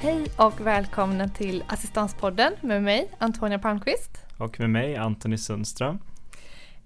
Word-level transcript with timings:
Hej 0.00 0.26
och 0.36 0.60
välkomna 0.60 1.28
till 1.28 1.64
Assistanspodden 1.68 2.52
med 2.60 2.82
mig 2.82 3.10
Antonia 3.18 3.58
Palmqvist. 3.58 4.10
Och 4.38 4.60
med 4.60 4.70
mig 4.70 4.96
Antoni 4.96 5.38
Sundström. 5.38 5.98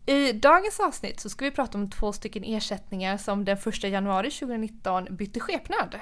I 0.07 0.33
dagens 0.33 0.81
avsnitt 0.81 1.21
så 1.21 1.29
ska 1.29 1.45
vi 1.45 1.51
prata 1.51 1.79
om 1.79 1.91
två 1.91 2.13
stycken 2.13 2.45
ersättningar 2.45 3.17
som 3.17 3.45
den 3.45 3.59
1 3.67 3.85
januari 3.85 4.31
2019 4.31 5.07
bytte 5.11 5.41
skepnad. 5.41 5.99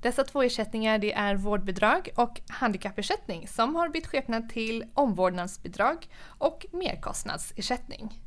Dessa 0.00 0.24
två 0.24 0.42
ersättningar 0.42 0.98
det 0.98 1.12
är 1.12 1.34
vårdbidrag 1.34 2.08
och 2.16 2.40
handikappersättning 2.48 3.48
som 3.48 3.74
har 3.74 3.88
bytt 3.88 4.06
skepnad 4.06 4.48
till 4.48 4.84
omvårdnadsbidrag 4.94 6.08
och 6.38 6.66
merkostnadsersättning. 6.72 8.20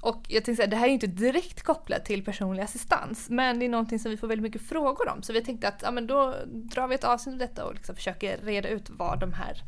Och 0.00 0.22
jag 0.28 0.44
tänkte 0.44 0.56
säga, 0.62 0.70
det 0.70 0.76
här 0.76 0.88
är 0.88 0.92
inte 0.92 1.06
direkt 1.06 1.62
kopplat 1.62 2.04
till 2.04 2.24
personlig 2.24 2.62
assistans, 2.62 3.30
men 3.30 3.58
det 3.58 3.64
är 3.64 3.68
någonting 3.68 3.98
som 3.98 4.10
vi 4.10 4.16
får 4.16 4.28
väldigt 4.28 4.42
mycket 4.42 4.68
frågor 4.68 5.08
om. 5.08 5.22
Så 5.22 5.32
vi 5.32 5.44
tänkte 5.44 5.68
att 5.68 5.82
ja, 5.82 5.90
men 5.90 6.06
då 6.06 6.34
drar 6.46 6.88
vi 6.88 6.94
ett 6.94 7.04
avsnitt 7.04 7.32
av 7.32 7.38
detta 7.38 7.64
och 7.64 7.74
liksom 7.74 7.96
försöker 7.96 8.38
reda 8.38 8.68
ut 8.68 8.90
vad 8.90 9.20
de 9.20 9.32
här 9.32 9.62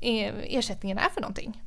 e-, 0.00 0.58
ersättningarna 0.58 1.00
är 1.00 1.10
för 1.10 1.20
någonting. 1.20 1.62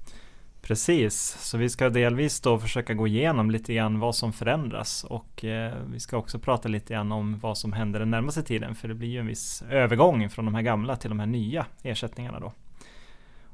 Precis, 0.62 1.38
så 1.40 1.58
vi 1.58 1.70
ska 1.70 1.90
delvis 1.90 2.42
då 2.42 2.60
försöka 2.60 2.94
gå 2.94 3.08
igenom 3.08 3.52
lite 3.52 3.74
grann 3.74 4.00
vad 4.00 4.16
som 4.16 4.34
förändras 4.34 5.04
och 5.04 5.46
eh, 5.46 5.74
vi 5.92 6.00
ska 6.00 6.18
också 6.18 6.40
prata 6.40 6.68
lite 6.68 6.94
grann 6.94 7.12
om 7.12 7.40
vad 7.40 7.58
som 7.58 7.74
händer 7.74 8.00
den 8.00 8.12
närmaste 8.12 8.44
tiden 8.44 8.76
för 8.76 8.88
det 8.88 8.94
blir 8.94 9.10
ju 9.10 9.20
en 9.20 9.28
viss 9.28 9.64
övergång 9.70 10.30
från 10.30 10.46
de 10.46 10.56
här 10.56 10.62
gamla 10.62 10.96
till 10.96 11.10
de 11.10 11.20
här 11.20 11.28
nya 11.28 11.66
ersättningarna 11.84 12.40
då. 12.40 12.54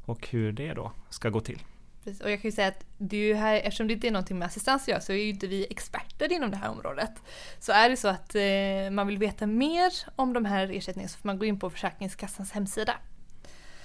Och 0.05 0.27
hur 0.27 0.51
det 0.51 0.73
då 0.73 0.91
ska 1.09 1.29
gå 1.29 1.39
till. 1.39 1.59
Precis. 2.05 2.21
Och 2.21 2.31
jag 2.31 2.41
kan 2.41 2.49
ju 2.49 2.55
säga 2.55 2.67
att 2.67 2.85
det 2.97 3.17
är 3.17 3.27
ju 3.27 3.33
här, 3.33 3.55
eftersom 3.55 3.87
det 3.87 3.93
inte 3.93 4.07
är 4.07 4.11
någonting 4.11 4.39
med 4.39 4.45
assistans 4.45 4.81
att 4.81 4.87
göra 4.87 5.01
så 5.01 5.11
är 5.11 5.17
ju 5.17 5.29
inte 5.29 5.47
vi 5.47 5.67
experter 5.69 6.31
inom 6.33 6.51
det 6.51 6.57
här 6.57 6.69
området. 6.69 7.11
Så 7.59 7.71
är 7.71 7.89
det 7.89 7.97
så 7.97 8.07
att 8.07 8.35
eh, 8.35 8.91
man 8.91 9.07
vill 9.07 9.17
veta 9.17 9.47
mer 9.47 9.91
om 10.15 10.33
de 10.33 10.45
här 10.45 10.71
ersättningarna 10.71 11.09
så 11.09 11.17
får 11.17 11.27
man 11.27 11.39
gå 11.39 11.45
in 11.45 11.59
på 11.59 11.69
Försäkringskassans 11.69 12.51
hemsida. 12.51 12.93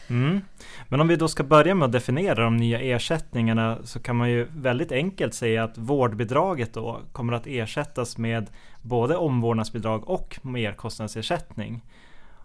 Mm. 0.09 0.41
Men 0.89 1.01
om 1.01 1.09
vi 1.09 1.17
då 1.17 1.29
ska 1.29 1.43
börja 1.43 1.75
med 1.75 1.87
att 1.87 1.93
definiera 1.93 2.45
de 2.45 2.57
nya 2.57 2.81
ersättningarna 2.81 3.79
så 3.85 4.01
kan 4.01 4.17
man 4.17 4.31
ju 4.31 4.49
väldigt 4.57 4.93
enkelt 4.93 5.35
säga 5.35 5.65
att 5.65 5.79
vårdbidraget 5.79 6.75
då 6.75 7.01
kommer 7.13 7.33
att 7.33 7.47
ersättas 7.47 8.19
med 8.19 8.51
både 8.83 9.17
omvårdnadsbidrag 9.17 10.09
och 10.09 10.39
merkostnadsersättning. 10.43 11.83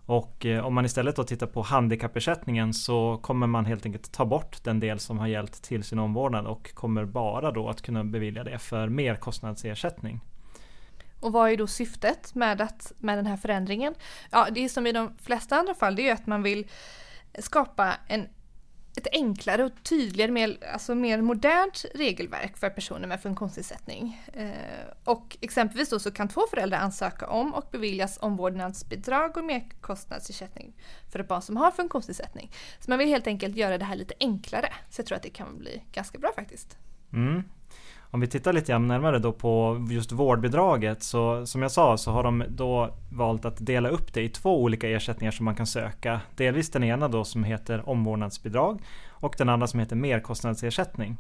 Och 0.06 0.46
eh, 0.46 0.66
om 0.66 0.74
man 0.74 0.86
istället 0.86 1.16
då 1.16 1.24
tittar 1.24 1.48
på 1.48 1.62
handikappersättningen 1.62 2.74
så 2.74 3.20
kommer 3.22 3.48
man 3.48 3.66
helt 3.66 3.86
enkelt 3.86 4.12
ta 4.12 4.26
bort 4.26 4.64
den 4.64 4.80
del 4.80 5.00
som 5.00 5.20
har 5.20 5.28
gällt 5.28 5.64
till 5.64 5.84
sin 5.84 6.00
omvårdnad 6.00 6.46
och 6.46 6.74
kommer 6.74 7.06
bara 7.06 7.52
då 7.52 7.70
att 7.70 7.82
kunna 7.82 8.04
bevilja 8.04 8.44
det 8.44 8.60
för 8.60 8.90
merkostnadsersättning. 8.90 10.22
Och 11.20 11.32
vad 11.32 11.52
är 11.52 11.58
då 11.58 11.68
syftet 11.68 12.36
med, 12.36 12.62
att, 12.62 12.92
med 13.00 13.18
den 13.18 13.26
här 13.26 13.38
förändringen? 13.38 13.94
Ja, 14.32 14.48
det 14.52 14.66
är 14.66 14.70
som 14.70 14.88
i 14.88 14.92
de 14.92 15.18
flesta 15.22 15.56
andra 15.56 15.74
fall, 15.74 15.96
det 15.96 16.10
är 16.10 16.14
att 16.14 16.28
man 16.28 16.44
vill 16.44 16.68
skapa 17.40 17.94
en 18.08 18.28
ett 18.98 19.08
enklare 19.12 19.64
och 19.64 19.72
tydligare, 19.84 20.32
mer, 20.32 20.58
alltså 20.74 20.96
mer 20.96 21.22
modernt 21.22 21.86
regelverk 21.94 22.58
för 22.58 22.70
personer 22.70 23.08
med 23.08 23.22
funktionsnedsättning. 23.22 24.26
Eh, 24.34 24.50
och 25.04 25.38
exempelvis 25.42 25.90
då 25.90 26.00
så 26.00 26.12
kan 26.12 26.28
två 26.28 26.42
föräldrar 26.50 26.78
ansöka 26.78 27.28
om 27.28 27.54
och 27.54 27.68
beviljas 27.72 28.18
omvårdnadsbidrag 28.22 29.38
och 29.38 29.44
merkostnadsersättning 29.44 30.74
för 31.12 31.20
ett 31.20 31.28
barn 31.28 31.42
som 31.42 31.58
har 31.58 31.72
funktionsnedsättning. 31.72 32.52
Så 32.80 32.92
man 32.92 33.00
vill 33.00 33.08
helt 33.08 33.28
enkelt 33.28 33.56
göra 33.56 33.78
det 33.78 33.86
här 33.86 33.96
lite 33.96 34.14
enklare. 34.20 34.74
Så 34.90 35.00
jag 35.00 35.06
tror 35.06 35.16
att 35.16 35.24
det 35.24 35.30
kan 35.30 35.60
bli 35.60 35.84
ganska 35.92 36.18
bra 36.18 36.32
faktiskt. 36.36 36.78
Mm. 37.14 37.44
Om 38.16 38.22
vi 38.22 38.28
tittar 38.28 38.54
lite 38.54 38.80
närmare 38.80 39.20
då 39.20 39.32
på 39.32 39.86
just 39.90 40.12
vårdbidraget 40.12 41.04
så 41.04 41.46
som 41.46 41.62
jag 41.62 41.72
sa 41.72 41.98
så 41.98 42.12
har 42.12 42.24
de 42.24 42.44
då 42.50 42.90
valt 43.12 43.46
att 43.46 43.66
dela 43.66 43.90
upp 43.90 44.14
det 44.14 44.22
i 44.22 44.30
två 44.30 44.64
olika 44.64 44.90
ersättningar 44.90 45.32
som 45.32 45.46
man 45.46 45.56
kan 45.56 45.68
söka. 45.68 46.22
Delvis 46.36 46.70
den 46.70 46.84
ena 46.84 47.08
då 47.08 47.24
som 47.24 47.44
heter 47.44 47.90
omvårdnadsbidrag 47.90 48.82
och 49.10 49.36
den 49.38 49.50
andra 49.50 49.68
som 49.68 49.80
heter 49.80 49.96
merkostnadsersättning. 49.96 51.18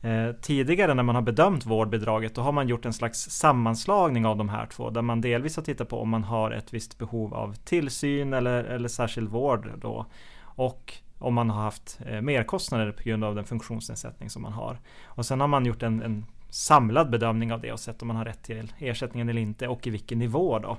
Eh, 0.00 0.32
tidigare 0.42 0.94
när 0.94 1.02
man 1.02 1.14
har 1.14 1.22
bedömt 1.22 1.66
vårdbidraget 1.66 2.34
då 2.34 2.40
har 2.40 2.52
man 2.52 2.68
gjort 2.68 2.86
en 2.86 2.92
slags 2.92 3.30
sammanslagning 3.30 4.26
av 4.26 4.36
de 4.36 4.48
här 4.48 4.66
två 4.66 4.90
där 4.90 5.02
man 5.02 5.20
delvis 5.20 5.56
har 5.56 5.62
tittat 5.62 5.88
på 5.88 6.00
om 6.00 6.08
man 6.08 6.24
har 6.24 6.50
ett 6.50 6.74
visst 6.74 6.98
behov 6.98 7.34
av 7.34 7.54
tillsyn 7.54 8.32
eller, 8.32 8.64
eller 8.64 8.88
särskild 8.88 9.28
vård 9.28 9.70
då. 9.76 10.06
Och 10.42 10.94
om 11.20 11.34
man 11.34 11.50
har 11.50 11.62
haft 11.62 12.00
eh, 12.06 12.20
merkostnader 12.20 12.92
på 12.92 13.02
grund 13.02 13.24
av 13.24 13.34
den 13.34 13.44
funktionsnedsättning 13.44 14.30
som 14.30 14.42
man 14.42 14.52
har. 14.52 14.78
Och 15.04 15.26
sen 15.26 15.40
har 15.40 15.48
man 15.48 15.66
gjort 15.66 15.82
en, 15.82 16.02
en 16.02 16.26
samlad 16.48 17.10
bedömning 17.10 17.52
av 17.52 17.60
det 17.60 17.72
och 17.72 17.80
sett 17.80 18.02
om 18.02 18.08
man 18.08 18.16
har 18.16 18.24
rätt 18.24 18.42
till 18.42 18.72
ersättningen 18.78 19.28
eller 19.28 19.42
inte 19.42 19.68
och 19.68 19.86
i 19.86 19.90
vilken 19.90 20.18
nivå 20.18 20.58
då. 20.58 20.78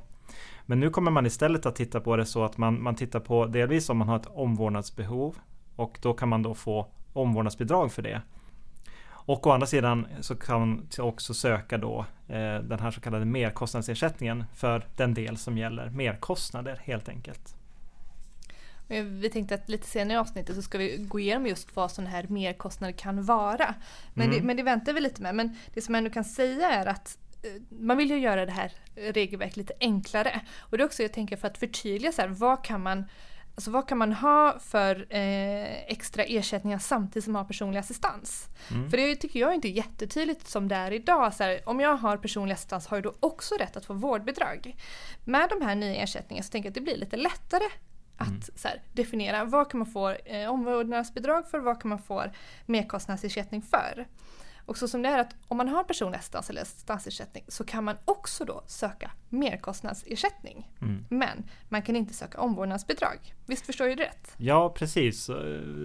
Men 0.65 0.79
nu 0.79 0.89
kommer 0.89 1.11
man 1.11 1.25
istället 1.25 1.65
att 1.65 1.75
titta 1.75 1.99
på 1.99 2.15
det 2.15 2.25
så 2.25 2.43
att 2.43 2.57
man, 2.57 2.83
man 2.83 2.95
tittar 2.95 3.19
på 3.19 3.45
delvis 3.45 3.89
om 3.89 3.97
man 3.97 4.07
har 4.07 4.15
ett 4.15 4.27
omvårdnadsbehov 4.27 5.35
och 5.75 5.99
då 6.01 6.13
kan 6.13 6.29
man 6.29 6.43
då 6.43 6.53
få 6.53 6.87
omvårdnadsbidrag 7.13 7.91
för 7.91 8.01
det. 8.01 8.21
Och 9.07 9.47
å 9.47 9.51
andra 9.51 9.67
sidan 9.67 10.07
så 10.19 10.35
kan 10.35 10.59
man 10.59 10.87
också 10.99 11.33
söka 11.33 11.77
då 11.77 12.05
eh, 12.27 12.55
den 12.55 12.79
här 12.79 12.91
så 12.91 13.01
kallade 13.01 13.25
merkostnadsersättningen 13.25 14.43
för 14.53 14.85
den 14.95 15.13
del 15.13 15.37
som 15.37 15.57
gäller 15.57 15.89
merkostnader 15.89 16.81
helt 16.83 17.09
enkelt. 17.09 17.55
Vi 18.99 19.29
tänkte 19.29 19.55
att 19.55 19.69
lite 19.69 19.87
senare 19.87 20.13
i 20.13 20.17
avsnittet 20.17 20.55
så 20.55 20.61
ska 20.61 20.77
vi 20.77 20.97
gå 20.97 21.19
igenom 21.19 21.47
just 21.47 21.75
vad 21.75 21.91
sådana 21.91 22.09
här 22.09 22.25
merkostnader 22.27 22.93
kan 22.93 23.23
vara. 23.23 23.75
Men, 24.13 24.25
mm. 24.25 24.37
det, 24.37 24.45
men 24.45 24.57
det 24.57 24.63
väntar 24.63 24.93
vi 24.93 25.01
lite 25.01 25.21
med. 25.21 25.35
Men 25.35 25.57
det 25.73 25.81
som 25.81 25.95
jag 25.95 25.97
ändå 25.97 26.13
kan 26.13 26.23
säga 26.23 26.69
är 26.69 26.85
att 26.85 27.17
eh, 27.43 27.61
man 27.69 27.97
vill 27.97 28.09
ju 28.09 28.17
göra 28.17 28.45
det 28.45 28.51
här 28.51 28.71
regelverket 28.95 29.57
lite 29.57 29.73
enklare. 29.79 30.41
Och 30.59 30.77
det 30.77 30.83
är 30.83 30.85
också 30.85 31.01
jag 31.01 31.13
tänker 31.13 31.37
för 31.37 31.47
att 31.47 31.57
förtydliga 31.57 32.11
så 32.11 32.21
här, 32.21 32.29
vad 32.29 32.63
kan 32.63 32.81
man 32.83 33.05
Alltså 33.55 33.71
vad 33.71 33.87
kan 33.87 33.97
man 33.97 34.13
ha 34.13 34.59
för 34.59 35.05
eh, 35.09 35.91
extra 35.91 36.23
ersättningar 36.23 36.79
samtidigt 36.79 37.23
som 37.23 37.33
man 37.33 37.39
har 37.39 37.47
personlig 37.47 37.79
assistans? 37.79 38.47
Mm. 38.71 38.89
För 38.89 38.97
det 38.97 39.15
tycker 39.15 39.39
jag 39.39 39.53
inte 39.53 39.67
är 39.67 39.71
jättetydligt 39.71 40.47
som 40.47 40.67
det 40.67 40.75
är 40.75 40.91
idag. 40.91 41.33
Så 41.33 41.43
här, 41.43 41.61
om 41.65 41.79
jag 41.79 41.95
har 41.95 42.17
personlig 42.17 42.53
assistans 42.53 42.87
har 42.87 42.97
jag 42.97 43.03
då 43.03 43.13
också 43.19 43.55
rätt 43.55 43.77
att 43.77 43.85
få 43.85 43.93
vårdbidrag. 43.93 44.75
Med 45.23 45.49
de 45.49 45.65
här 45.65 45.75
nya 45.75 45.95
ersättningarna 45.95 46.43
så 46.43 46.51
tänker 46.51 46.67
jag 46.67 46.71
att 46.71 46.75
det 46.75 46.81
blir 46.81 46.97
lite 46.97 47.17
lättare 47.17 47.65
att 48.17 48.27
mm. 48.27 48.41
så 48.55 48.67
här, 48.67 48.81
definiera 48.93 49.45
vad 49.45 49.71
kan 49.71 49.77
man 49.77 49.87
få 49.87 50.09
eh, 50.09 50.49
omvårdnadsbidrag 50.49 51.49
för, 51.49 51.59
vad 51.59 51.81
kan 51.81 51.89
man 51.89 51.99
få 51.99 52.25
merkostnadsersättning 52.65 53.61
för. 53.61 54.07
Och 54.65 54.77
så 54.77 54.87
som 54.87 55.01
det 55.01 55.09
är 55.09 55.19
att 55.19 55.35
om 55.47 55.57
man 55.57 55.67
har 55.67 55.83
personlig 55.83 56.17
assistans 56.17 56.49
eller 56.49 56.61
assistansersättning 56.61 57.43
så 57.47 57.63
kan 57.63 57.83
man 57.83 57.95
också 58.05 58.45
då 58.45 58.63
söka 58.67 59.11
merkostnadsersättning. 59.29 60.69
Mm. 60.81 61.05
Men 61.09 61.43
man 61.69 61.81
kan 61.81 61.95
inte 61.95 62.13
söka 62.13 62.41
omvårdnadsbidrag. 62.41 63.33
Visst 63.45 63.65
förstår 63.65 63.87
jag 63.87 63.97
det 63.97 64.03
rätt? 64.03 64.35
Ja, 64.37 64.69
precis. 64.69 65.27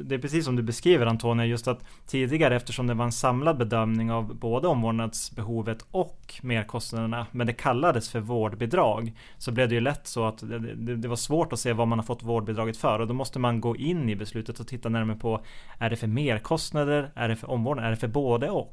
Det 0.05 0.15
är 0.15 0.19
precis 0.19 0.45
som 0.45 0.57
du 0.57 0.63
beskriver 0.63 1.07
Antonija, 1.07 1.47
just 1.47 1.69
att 1.69 1.85
tidigare 2.07 2.57
eftersom 2.57 2.87
det 2.87 2.95
var 2.95 3.05
en 3.05 3.13
samlad 3.13 3.59
bedömning 3.59 4.13
av 4.13 4.35
både 4.35 4.69
omvårdnadsbehovet 4.69 5.87
och 5.91 6.35
merkostnaderna, 6.43 7.27
men 7.33 7.47
det 7.47 7.53
kallades 7.53 8.09
för 8.09 8.21
vårdbidrag, 8.21 9.17
så 9.39 9.53
blev 9.53 9.69
det 9.69 9.75
ju 9.75 9.81
lätt 9.81 10.07
så 10.07 10.25
att 10.25 10.39
det, 10.39 10.59
det, 10.59 10.97
det 10.97 11.09
var 11.09 11.17
svårt 11.17 11.53
att 11.53 11.61
se 11.61 11.73
vad 11.73 11.89
man 11.89 11.99
har 11.99 12.05
fått 12.07 12.23
vårdbidraget 12.23 12.77
för 12.77 12.99
och 12.99 13.07
då 13.07 13.15
måste 13.15 13.39
man 13.39 13.61
gå 13.61 13.77
in 13.77 14.09
i 14.09 14.17
beslutet 14.17 14.61
och 14.61 14.67
titta 14.69 14.89
närmare 14.89 15.17
på 15.17 15.45
är 15.79 15.91
det 15.91 15.97
för 15.97 16.07
merkostnader, 16.07 17.13
är 17.15 17.29
det 17.29 17.37
för 17.37 17.51
omvårdnad, 17.51 17.87
är 17.87 17.91
det 17.91 17.97
för 17.97 18.09
både 18.09 18.51
och? 18.51 18.66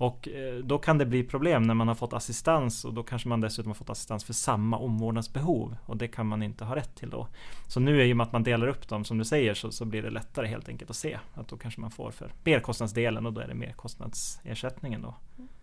Och 0.00 0.28
eh, 0.28 0.54
då 0.54 0.78
kan 0.78 0.98
det 0.98 1.06
bli 1.06 1.24
problem 1.24 1.62
när 1.62 1.74
man 1.74 1.88
har 1.88 1.94
fått 1.94 2.12
assistans 2.12 2.84
och 2.84 2.94
då 2.94 3.02
kanske 3.02 3.28
man 3.28 3.40
dessutom 3.40 3.70
har 3.70 3.74
fått 3.74 3.90
assistans 3.90 4.24
för 4.24 4.32
samma 4.32 4.78
omvårdnadsbehov 4.78 5.76
och 5.86 5.96
det 5.96 6.08
kan 6.08 6.26
man 6.26 6.42
inte 6.42 6.64
ha 6.64 6.76
rätt 6.76 6.94
till 6.94 7.10
då. 7.10 7.28
Så 7.68 7.80
nu 7.80 8.04
i 8.04 8.12
och 8.12 8.16
med 8.16 8.26
att 8.26 8.32
man 8.32 8.42
delar 8.42 8.66
upp 8.66 8.88
dem 8.88 9.04
som 9.04 9.18
du 9.18 9.24
säger 9.24 9.54
så, 9.54 9.72
så 9.72 9.84
blir 9.84 10.02
det 10.02 10.10
lättare 10.10 10.46
helt 10.46 10.68
enkelt 10.68 10.90
att 10.90 10.96
se 10.96 11.18
att 11.34 11.48
då 11.48 11.56
kanske 11.56 11.80
man 11.80 11.90
får 11.90 12.10
för 12.10 12.32
merkostnadsdelen 12.44 13.26
och 13.26 13.32
då 13.32 13.40
är 13.40 13.48
det 13.48 13.54
merkostnadsersättningen 13.54 15.02
då. 15.02 15.14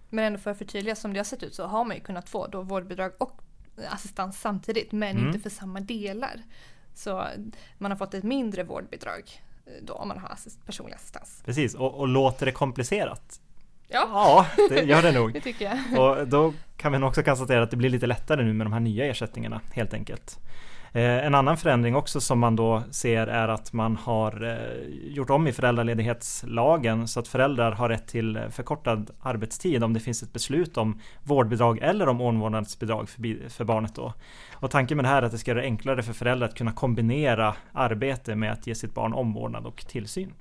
Men 0.09 0.25
ändå 0.25 0.39
för 0.39 0.51
att 0.51 0.57
förtydliga 0.57 0.95
som 0.95 1.13
det 1.13 1.19
har 1.19 1.23
sett 1.23 1.43
ut 1.43 1.55
så 1.55 1.65
har 1.65 1.85
man 1.85 1.95
ju 1.95 2.01
kunnat 2.01 2.29
få 2.29 2.47
då 2.47 2.61
vårdbidrag 2.61 3.11
och 3.17 3.41
assistans 3.89 4.41
samtidigt 4.41 4.91
men 4.91 5.17
mm. 5.17 5.27
inte 5.27 5.39
för 5.39 5.49
samma 5.49 5.79
delar. 5.79 6.41
Så 6.93 7.25
man 7.77 7.91
har 7.91 7.97
fått 7.97 8.13
ett 8.13 8.23
mindre 8.23 8.63
vårdbidrag 8.63 9.43
eh, 9.65 9.71
då 9.81 9.93
om 9.93 10.07
man 10.07 10.17
har 10.19 10.29
assist 10.29 10.65
personlig 10.65 10.95
assistans. 10.95 11.41
Precis, 11.45 11.75
och, 11.75 11.99
och 11.99 12.07
låter 12.07 12.45
det 12.45 12.51
komplicerat 12.51 13.41
Ja, 13.87 14.45
ja 14.57 14.65
det 14.69 14.83
gör 14.83 15.01
det 15.01 15.11
nog. 15.11 15.33
det 15.33 15.41
tycker 15.41 15.65
jag. 15.65 16.01
Och 16.01 16.27
då 16.27 16.53
kan 16.77 16.91
vi 16.91 16.99
nog 16.99 17.07
också 17.07 17.23
konstatera 17.23 17.63
att 17.63 17.71
det 17.71 17.77
blir 17.77 17.89
lite 17.89 18.07
lättare 18.07 18.43
nu 18.43 18.53
med 18.53 18.65
de 18.65 18.73
här 18.73 18.79
nya 18.79 19.05
ersättningarna 19.05 19.61
helt 19.73 19.93
enkelt. 19.93 20.39
Eh, 20.91 21.25
en 21.25 21.35
annan 21.35 21.57
förändring 21.57 21.95
också 21.95 22.21
som 22.21 22.39
man 22.39 22.55
då 22.55 22.83
ser 22.91 23.27
är 23.27 23.47
att 23.47 23.73
man 23.73 23.95
har 23.95 24.43
eh, 24.43 25.13
gjort 25.13 25.29
om 25.29 25.47
i 25.47 25.51
föräldraledighetslagen 25.51 27.07
så 27.07 27.19
att 27.19 27.27
föräldrar 27.27 27.71
har 27.71 27.89
rätt 27.89 28.07
till 28.07 28.39
förkortad 28.49 29.11
arbetstid 29.21 29.83
om 29.83 29.93
det 29.93 29.99
finns 29.99 30.23
ett 30.23 30.33
beslut 30.33 30.77
om 30.77 31.01
vårdbidrag 31.23 31.79
eller 31.81 32.07
om 32.07 32.21
omvårdnadsbidrag 32.21 33.09
för 33.49 33.63
barnet 33.63 33.95
då. 33.95 34.13
Och 34.53 34.71
tanken 34.71 34.97
med 34.97 35.05
det 35.05 35.09
här 35.09 35.21
är 35.21 35.25
att 35.25 35.31
det 35.31 35.37
ska 35.37 35.51
göra 35.51 35.61
det 35.61 35.67
enklare 35.67 36.03
för 36.03 36.13
föräldrar 36.13 36.47
att 36.47 36.57
kunna 36.57 36.71
kombinera 36.71 37.55
arbete 37.73 38.35
med 38.35 38.51
att 38.51 38.67
ge 38.67 38.75
sitt 38.75 38.93
barn 38.93 39.13
omvårdnad 39.13 39.65
och 39.65 39.85
tillsyn. 39.87 40.33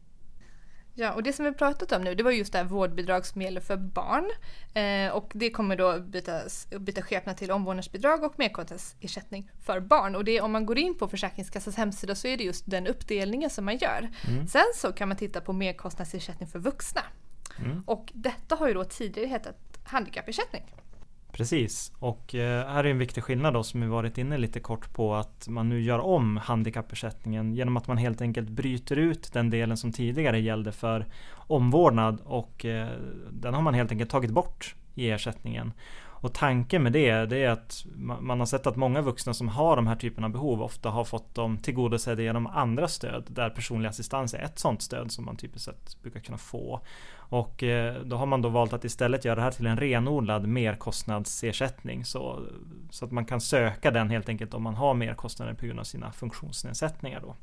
Ja, 0.98 1.12
och 1.12 1.22
det 1.22 1.32
som 1.32 1.44
vi 1.44 1.52
pratat 1.52 1.92
om 1.92 2.02
nu 2.02 2.14
det 2.14 2.22
var 2.22 2.30
just 2.30 2.52
det 2.52 2.58
här 2.58 2.64
vårdbidrag 2.64 3.26
som 3.26 3.42
gäller 3.42 3.60
för 3.60 3.76
barn. 3.76 4.30
Eh, 4.74 5.12
och 5.12 5.32
det 5.34 5.50
kommer 5.50 5.76
då 5.76 6.00
bytas, 6.00 6.68
byta 6.70 7.02
skepnad 7.02 7.36
till 7.36 7.50
omvårdnadsbidrag 7.50 8.24
och 8.24 8.38
merkostnadsersättning 8.38 9.50
för 9.64 9.80
barn. 9.80 10.16
Och 10.16 10.24
det, 10.24 10.40
om 10.40 10.52
man 10.52 10.66
går 10.66 10.78
in 10.78 10.98
på 10.98 11.08
Försäkringskassans 11.08 11.76
hemsida 11.76 12.14
så 12.14 12.28
är 12.28 12.36
det 12.36 12.44
just 12.44 12.70
den 12.70 12.86
uppdelningen 12.86 13.50
som 13.50 13.64
man 13.64 13.76
gör. 13.76 14.10
Mm. 14.28 14.46
Sen 14.46 14.66
så 14.74 14.92
kan 14.92 15.08
man 15.08 15.16
titta 15.16 15.40
på 15.40 15.52
merkostnadsersättning 15.52 16.48
för 16.48 16.58
vuxna. 16.58 17.02
Mm. 17.58 17.82
Och 17.86 18.12
detta 18.14 18.54
har 18.54 18.68
ju 18.68 18.74
då 18.74 18.84
tidigare 18.84 19.28
hetat 19.28 19.56
handikappersättning. 19.84 20.64
Precis, 21.36 21.92
och 21.98 22.34
eh, 22.34 22.68
här 22.68 22.84
är 22.84 22.90
en 22.90 22.98
viktig 22.98 23.24
skillnad 23.24 23.54
då 23.54 23.62
som 23.62 23.80
vi 23.80 23.86
varit 23.86 24.18
inne 24.18 24.38
lite 24.38 24.60
kort 24.60 24.92
på 24.92 25.14
att 25.14 25.48
man 25.48 25.68
nu 25.68 25.80
gör 25.80 25.98
om 25.98 26.36
handikappersättningen 26.36 27.54
genom 27.54 27.76
att 27.76 27.86
man 27.86 27.96
helt 27.96 28.20
enkelt 28.20 28.48
bryter 28.48 28.96
ut 28.96 29.32
den 29.32 29.50
delen 29.50 29.76
som 29.76 29.92
tidigare 29.92 30.40
gällde 30.40 30.72
för 30.72 31.06
omvårdnad 31.36 32.20
och 32.24 32.64
eh, 32.64 32.88
den 33.30 33.54
har 33.54 33.62
man 33.62 33.74
helt 33.74 33.92
enkelt 33.92 34.10
tagit 34.10 34.30
bort 34.30 34.74
i 34.94 35.10
ersättningen. 35.10 35.72
Och 36.26 36.34
tanken 36.34 36.82
med 36.82 36.92
det, 36.92 37.26
det 37.26 37.44
är 37.44 37.50
att 37.50 37.86
man 37.96 38.38
har 38.38 38.46
sett 38.46 38.66
att 38.66 38.76
många 38.76 39.00
vuxna 39.00 39.34
som 39.34 39.48
har 39.48 39.76
de 39.76 39.86
här 39.86 39.96
typerna 39.96 40.26
av 40.26 40.32
behov 40.32 40.62
ofta 40.62 40.90
har 40.90 41.04
fått 41.04 41.34
dem 41.34 41.58
tillgodosedda 41.58 42.22
genom 42.22 42.46
andra 42.46 42.88
stöd 42.88 43.26
där 43.28 43.50
personlig 43.50 43.88
assistans 43.88 44.34
är 44.34 44.38
ett 44.38 44.58
sådant 44.58 44.82
stöd 44.82 45.12
som 45.12 45.24
man 45.24 45.36
typiskt 45.36 45.64
sett 45.64 46.02
brukar 46.02 46.20
kunna 46.20 46.38
få. 46.38 46.80
Och 47.28 47.62
eh, 47.62 48.02
då 48.02 48.16
har 48.16 48.26
man 48.26 48.42
då 48.42 48.48
valt 48.48 48.72
att 48.72 48.84
istället 48.84 49.24
göra 49.24 49.34
det 49.34 49.42
här 49.42 49.50
till 49.50 49.66
en 49.66 49.76
renodlad 49.76 50.46
merkostnadsersättning 50.46 52.04
så, 52.04 52.46
så 52.90 53.04
att 53.04 53.12
man 53.12 53.24
kan 53.24 53.40
söka 53.40 53.90
den 53.90 54.10
helt 54.10 54.28
enkelt 54.28 54.54
om 54.54 54.62
man 54.62 54.74
har 54.74 54.94
merkostnader 54.94 55.54
på 55.54 55.66
grund 55.66 55.80
av 55.80 55.84
sina 55.84 56.12
funktionsnedsättningar. 56.12 57.20
Då. 57.20 57.36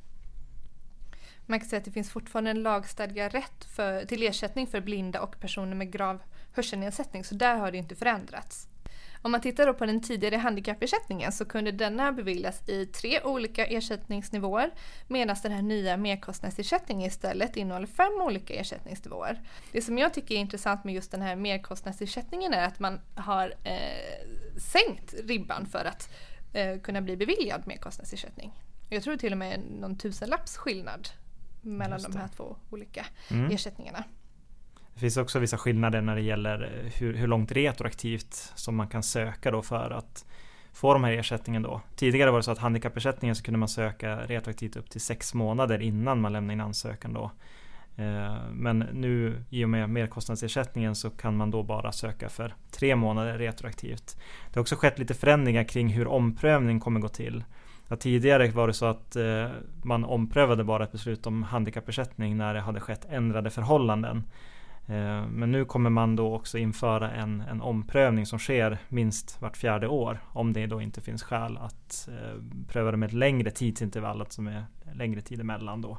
Man 1.46 1.60
kan 1.60 1.70
säga 1.70 1.78
att 1.78 1.86
det 1.86 1.92
finns 1.92 2.12
fortfarande 2.12 2.52
en 2.52 2.64
lagstadgad 2.64 3.32
rätt 3.32 3.66
för, 3.66 4.06
till 4.06 4.24
ersättning 4.24 4.68
för 4.68 4.82
blinda 4.82 5.22
och 5.22 5.40
personer 5.40 5.76
med 5.76 5.92
grav 5.92 6.20
hörselnedsättning 6.54 7.24
så 7.24 7.36
där 7.36 7.58
har 7.58 7.72
det 7.72 7.78
inte 7.78 7.96
förändrats. 7.96 8.68
Om 9.26 9.32
man 9.32 9.42
tittar 9.42 9.68
då 9.68 9.74
på 9.74 9.86
den 9.86 10.02
tidigare 10.02 10.36
handikappersättningen 10.36 11.32
så 11.32 11.46
kunde 11.46 11.72
denna 11.72 12.12
beviljas 12.12 12.70
i 12.70 12.86
tre 12.86 13.22
olika 13.22 13.66
ersättningsnivåer 13.66 14.72
medan 15.08 15.36
den 15.44 15.52
här 15.52 15.62
nya 15.62 15.98
merkostnadsersättningen 15.98 17.08
istället 17.08 17.58
innehåller 17.58 17.88
fem 17.88 18.22
olika 18.22 18.54
ersättningsnivåer. 18.54 19.42
Det 19.72 19.82
som 19.82 19.98
jag 19.98 20.14
tycker 20.14 20.36
är 20.36 20.40
intressant 20.40 20.84
med 20.84 20.94
just 20.94 21.12
den 21.12 21.22
här 21.22 21.36
merkostnadsersättningen 21.36 22.54
är 22.54 22.68
att 22.68 22.80
man 22.80 23.00
har 23.16 23.54
eh, 23.64 24.28
sänkt 24.58 25.14
ribban 25.14 25.66
för 25.66 25.86
att 25.86 26.10
eh, 26.54 26.80
kunna 26.80 27.02
bli 27.02 27.18
beviljad 27.18 27.68
merkostnadsersättning. 27.68 28.52
Jag 28.90 29.04
tror 29.04 29.18
till 29.18 29.32
och 29.32 29.38
med 29.38 29.60
någon 29.80 29.98
tusenlapps 29.98 30.58
skillnad 30.58 31.10
mellan 31.62 32.02
de 32.02 32.18
här 32.18 32.28
två 32.28 32.56
olika 32.70 33.06
mm. 33.30 33.52
ersättningarna. 33.52 34.04
Det 34.94 35.00
finns 35.00 35.18
också 35.18 35.40
vissa 35.40 35.58
skillnader 35.58 36.02
när 36.02 36.16
det 36.16 36.22
gäller 36.22 36.64
eh, 36.64 36.92
hur, 37.00 37.14
hur 37.14 37.28
långt 37.28 37.52
retroaktivt 37.52 38.52
som 38.56 38.76
man 38.76 38.88
kan 38.88 39.04
söka 39.04 39.52
då 39.52 39.62
för 39.62 39.92
att 39.92 40.26
få 40.74 40.94
de 40.94 41.04
här 41.04 41.12
ersättningen 41.12 41.62
då. 41.62 41.82
Tidigare 41.96 42.32
var 42.32 42.40
det 42.40 42.44
så 42.44 42.52
att 42.52 42.58
handikappersättningen 42.58 43.36
så 43.36 43.44
kunde 43.44 43.58
man 43.58 43.70
söka 43.70 44.18
retroaktivt 44.18 44.76
upp 44.76 44.90
till 44.90 45.02
sex 45.02 45.34
månader 45.34 45.82
innan 45.82 46.22
man 46.22 46.34
lämnade 46.34 46.54
in 46.54 46.62
ansökan 46.62 47.14
då. 47.14 47.32
Eh, 47.96 48.36
men 48.52 48.80
nu 48.80 49.44
i 49.50 49.66
och 49.66 49.70
med 49.70 49.90
merkostnadsersättningen 49.90 50.96
så 50.96 51.10
kan 51.10 51.38
man 51.38 51.52
då 51.52 51.64
bara 51.64 51.92
söka 51.92 52.30
för 52.30 52.54
tre 52.72 52.96
månader 52.96 53.38
retroaktivt. 53.38 54.18
Det 54.50 54.56
har 54.56 54.62
också 54.62 54.76
skett 54.76 55.00
lite 55.00 55.14
förändringar 55.14 55.64
kring 55.64 55.90
hur 55.90 56.08
omprövning 56.08 56.80
kommer 56.80 57.00
gå 57.00 57.08
till. 57.08 57.44
Ja, 57.88 57.96
tidigare 57.96 58.48
var 58.48 58.68
det 58.68 58.74
så 58.74 58.86
att 58.86 59.16
eh, 59.16 59.48
man 59.84 60.06
omprövade 60.06 60.64
bara 60.64 60.84
ett 60.84 60.92
beslut 60.92 61.28
om 61.28 61.44
handikappersättning 61.44 62.38
när 62.38 62.54
det 62.54 62.62
hade 62.62 62.80
skett 62.80 63.08
ändrade 63.10 63.50
förhållanden. 63.50 64.24
Eh, 64.88 65.26
men 65.28 65.52
nu 65.52 65.66
kommer 65.66 65.90
man 65.90 66.16
då 66.16 66.36
också 66.36 66.58
införa 66.58 67.12
en, 67.12 67.42
en 67.42 67.62
omprövning 67.62 68.26
som 68.26 68.40
sker 68.40 68.78
minst 68.90 69.42
vart 69.42 69.58
fjärde 69.58 69.88
år 69.88 70.20
om 70.34 70.54
det 70.54 70.66
då 70.68 70.82
inte 70.82 71.02
finns 71.02 71.24
skäl 71.24 71.58
att 71.58 72.10
eh, 72.12 72.42
pröva 72.68 72.92
det 72.92 72.98
med 72.98 73.08
ett 73.08 73.14
längre 73.14 73.52
tidsintervall, 73.52 74.22
alltså 74.22 74.42
med 74.42 74.66
längre 74.94 75.22
tid 75.22 75.40
emellan 75.40 75.82
då. 75.82 75.98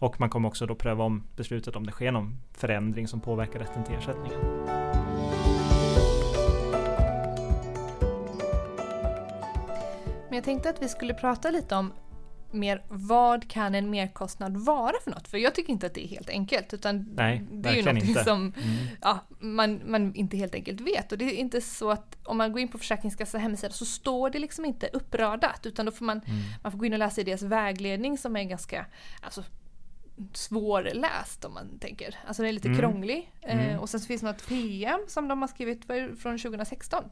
Och 0.00 0.20
man 0.20 0.30
kommer 0.30 0.48
också 0.48 0.66
då 0.66 0.74
pröva 0.74 1.04
om 1.04 1.22
beslutet 1.36 1.76
om 1.76 1.86
det 1.86 1.92
sker 1.92 2.12
någon 2.12 2.38
förändring 2.52 3.08
som 3.08 3.20
påverkar 3.20 3.58
rätten 3.58 3.84
till 3.84 3.94
ersättningen. 3.94 4.40
Men 10.28 10.36
jag 10.36 10.44
tänkte 10.44 10.70
att 10.70 10.82
vi 10.82 10.88
skulle 10.88 11.14
prata 11.14 11.50
lite 11.50 11.74
om 11.76 11.92
mer 12.50 12.82
vad 12.88 13.50
kan 13.50 13.74
en 13.74 13.90
merkostnad 13.90 14.56
vara 14.56 14.94
för 15.04 15.10
något? 15.10 15.28
För 15.28 15.38
jag 15.38 15.54
tycker 15.54 15.72
inte 15.72 15.86
att 15.86 15.94
det 15.94 16.04
är 16.04 16.08
helt 16.08 16.28
enkelt 16.28 16.74
utan 16.74 17.08
Nej, 17.14 17.44
det 17.50 17.68
är 17.68 17.74
ju 17.74 17.82
något 17.82 18.04
inte. 18.04 18.24
som 18.24 18.38
mm. 18.40 18.52
ja, 19.02 19.18
man, 19.38 19.80
man 19.86 20.14
inte 20.14 20.36
helt 20.36 20.54
enkelt 20.54 20.80
vet. 20.80 21.12
Och 21.12 21.18
det 21.18 21.24
är 21.24 21.34
inte 21.34 21.60
så 21.60 21.90
att 21.90 22.16
om 22.24 22.38
man 22.38 22.52
går 22.52 22.60
in 22.60 22.68
på 22.68 22.78
Försäkringskassans 22.78 23.42
hemsida 23.42 23.72
så 23.72 23.84
står 23.84 24.30
det 24.30 24.38
liksom 24.38 24.64
inte 24.64 24.90
uppradat 24.92 25.66
utan 25.66 25.86
då 25.86 25.92
får 25.92 26.04
man, 26.04 26.20
mm. 26.26 26.40
man 26.62 26.72
får 26.72 26.78
gå 26.78 26.84
in 26.84 26.92
och 26.92 26.98
läsa 26.98 27.20
i 27.20 27.24
deras 27.24 27.42
vägledning 27.42 28.18
som 28.18 28.36
är 28.36 28.44
ganska 28.44 28.86
alltså, 29.20 29.44
svårläst 30.32 31.44
om 31.44 31.54
man 31.54 31.78
tänker. 31.78 32.14
Alltså 32.26 32.42
den 32.42 32.48
är 32.48 32.52
lite 32.52 32.68
mm. 32.68 32.80
krånglig. 32.80 33.32
Eh, 33.40 33.68
mm. 33.68 33.80
och 33.80 33.88
sen 33.88 34.00
så 34.00 34.06
finns 34.06 34.20
det 34.20 34.26
något 34.26 34.48
PM 34.48 35.00
som 35.08 35.28
de 35.28 35.40
har 35.40 35.48
skrivit 35.48 35.84
från 36.22 36.38
2016 36.38 37.04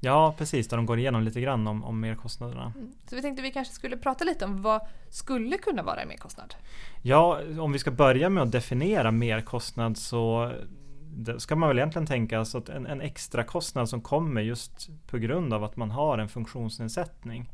Ja 0.00 0.34
precis, 0.38 0.68
där 0.68 0.76
de 0.76 0.86
går 0.86 0.98
igenom 0.98 1.22
lite 1.22 1.40
grann 1.40 1.66
om, 1.66 1.84
om 1.84 2.00
merkostnaderna. 2.00 2.72
Mm. 2.76 2.92
Så 3.06 3.16
vi 3.16 3.22
tänkte 3.22 3.42
vi 3.42 3.50
kanske 3.50 3.74
skulle 3.74 3.96
prata 3.96 4.24
lite 4.24 4.44
om 4.44 4.62
vad 4.62 4.80
skulle 5.08 5.58
kunna 5.58 5.82
vara 5.82 6.00
en 6.02 6.08
merkostnad? 6.08 6.54
Ja, 7.02 7.40
om 7.58 7.72
vi 7.72 7.78
ska 7.78 7.90
börja 7.90 8.30
med 8.30 8.42
att 8.42 8.52
definiera 8.52 9.10
merkostnad 9.10 9.98
så 9.98 10.52
ska 11.38 11.56
man 11.56 11.68
väl 11.68 11.78
egentligen 11.78 12.06
tänka 12.06 12.38
alltså 12.38 12.58
att 12.58 12.68
en, 12.68 12.86
en 12.86 13.00
extra 13.00 13.44
kostnad 13.44 13.88
som 13.88 14.00
kommer 14.00 14.40
just 14.40 14.88
på 15.06 15.18
grund 15.18 15.54
av 15.54 15.64
att 15.64 15.76
man 15.76 15.90
har 15.90 16.18
en 16.18 16.28
funktionsnedsättning. 16.28 17.50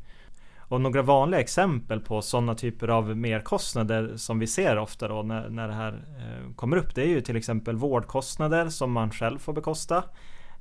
Och 0.69 0.81
några 0.81 1.01
vanliga 1.01 1.39
exempel 1.39 1.99
på 1.99 2.21
sådana 2.21 2.55
typer 2.55 2.87
av 2.87 3.17
merkostnader 3.17 4.17
som 4.17 4.39
vi 4.39 4.47
ser 4.47 4.77
ofta 4.77 5.07
då 5.07 5.23
när, 5.23 5.49
när 5.49 5.67
det 5.67 5.73
här 5.73 5.93
eh, 5.93 6.53
kommer 6.55 6.77
upp 6.77 6.95
det 6.95 7.01
är 7.01 7.07
ju 7.07 7.21
till 7.21 7.35
exempel 7.35 7.75
vårdkostnader 7.75 8.69
som 8.69 8.91
man 8.91 9.11
själv 9.11 9.39
får 9.39 9.53
bekosta. 9.53 10.03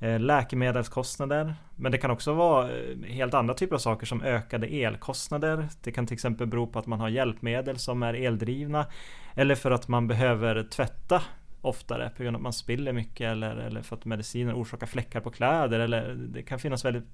Eh, 0.00 0.20
läkemedelskostnader. 0.20 1.54
Men 1.76 1.92
det 1.92 1.98
kan 1.98 2.10
också 2.10 2.32
vara 2.32 2.70
eh, 2.70 2.96
helt 3.02 3.34
andra 3.34 3.54
typer 3.54 3.74
av 3.74 3.78
saker 3.78 4.06
som 4.06 4.22
ökade 4.22 4.66
elkostnader. 4.66 5.68
Det 5.82 5.92
kan 5.92 6.06
till 6.06 6.14
exempel 6.14 6.46
bero 6.46 6.66
på 6.66 6.78
att 6.78 6.86
man 6.86 7.00
har 7.00 7.08
hjälpmedel 7.08 7.78
som 7.78 8.02
är 8.02 8.14
eldrivna. 8.14 8.86
Eller 9.34 9.54
för 9.54 9.70
att 9.70 9.88
man 9.88 10.08
behöver 10.08 10.62
tvätta 10.62 11.22
oftare 11.60 12.10
på 12.16 12.22
grund 12.22 12.36
av 12.36 12.40
att 12.40 12.42
man 12.42 12.52
spiller 12.52 12.92
mycket 12.92 13.30
eller, 13.30 13.56
eller 13.56 13.82
för 13.82 13.96
att 13.96 14.04
mediciner 14.04 14.54
orsakar 14.54 14.86
fläckar 14.86 15.20
på 15.20 15.30
kläder. 15.30 15.80
Eller 15.80 16.14
det 16.14 16.42
kan 16.42 16.58
finnas 16.58 16.84
väldigt, 16.84 17.04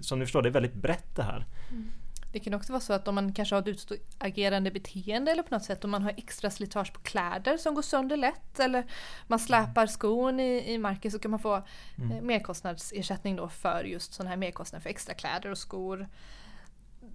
som 0.00 0.18
ni 0.18 0.24
förstår, 0.24 0.42
det 0.42 0.48
är 0.48 0.52
väldigt 0.52 0.74
brett 0.74 1.16
det 1.16 1.22
här. 1.22 1.46
Mm. 1.70 1.86
Det 2.32 2.40
kan 2.40 2.54
också 2.54 2.72
vara 2.72 2.80
så 2.80 2.92
att 2.92 3.08
om 3.08 3.14
man 3.14 3.32
kanske 3.32 3.54
har 3.54 3.62
ett 3.62 3.68
utstående 3.68 4.70
beteende 4.70 5.32
eller 5.32 5.42
på 5.42 5.54
något 5.54 5.64
sätt 5.64 5.84
om 5.84 5.90
man 5.90 6.02
har 6.02 6.14
extra 6.16 6.50
slitage 6.50 6.92
på 6.92 7.00
kläder 7.00 7.56
som 7.56 7.74
går 7.74 7.82
sönder 7.82 8.16
lätt 8.16 8.60
eller 8.60 8.84
man 9.26 9.38
släpar 9.38 9.86
skon 9.86 10.40
i, 10.40 10.72
i 10.72 10.78
marken 10.78 11.10
så 11.10 11.18
kan 11.18 11.30
man 11.30 11.40
få 11.40 11.62
mm. 11.98 12.12
Eh, 12.12 12.22
merkostnadsersättning 12.22 13.36
då 13.36 13.48
för 13.48 13.84
just 13.84 14.14
sådana 14.14 14.30
här 14.30 14.36
merkostnader 14.36 14.82
för 14.82 14.90
extra 14.90 15.14
kläder 15.14 15.50
och 15.50 15.58
skor. 15.58 16.08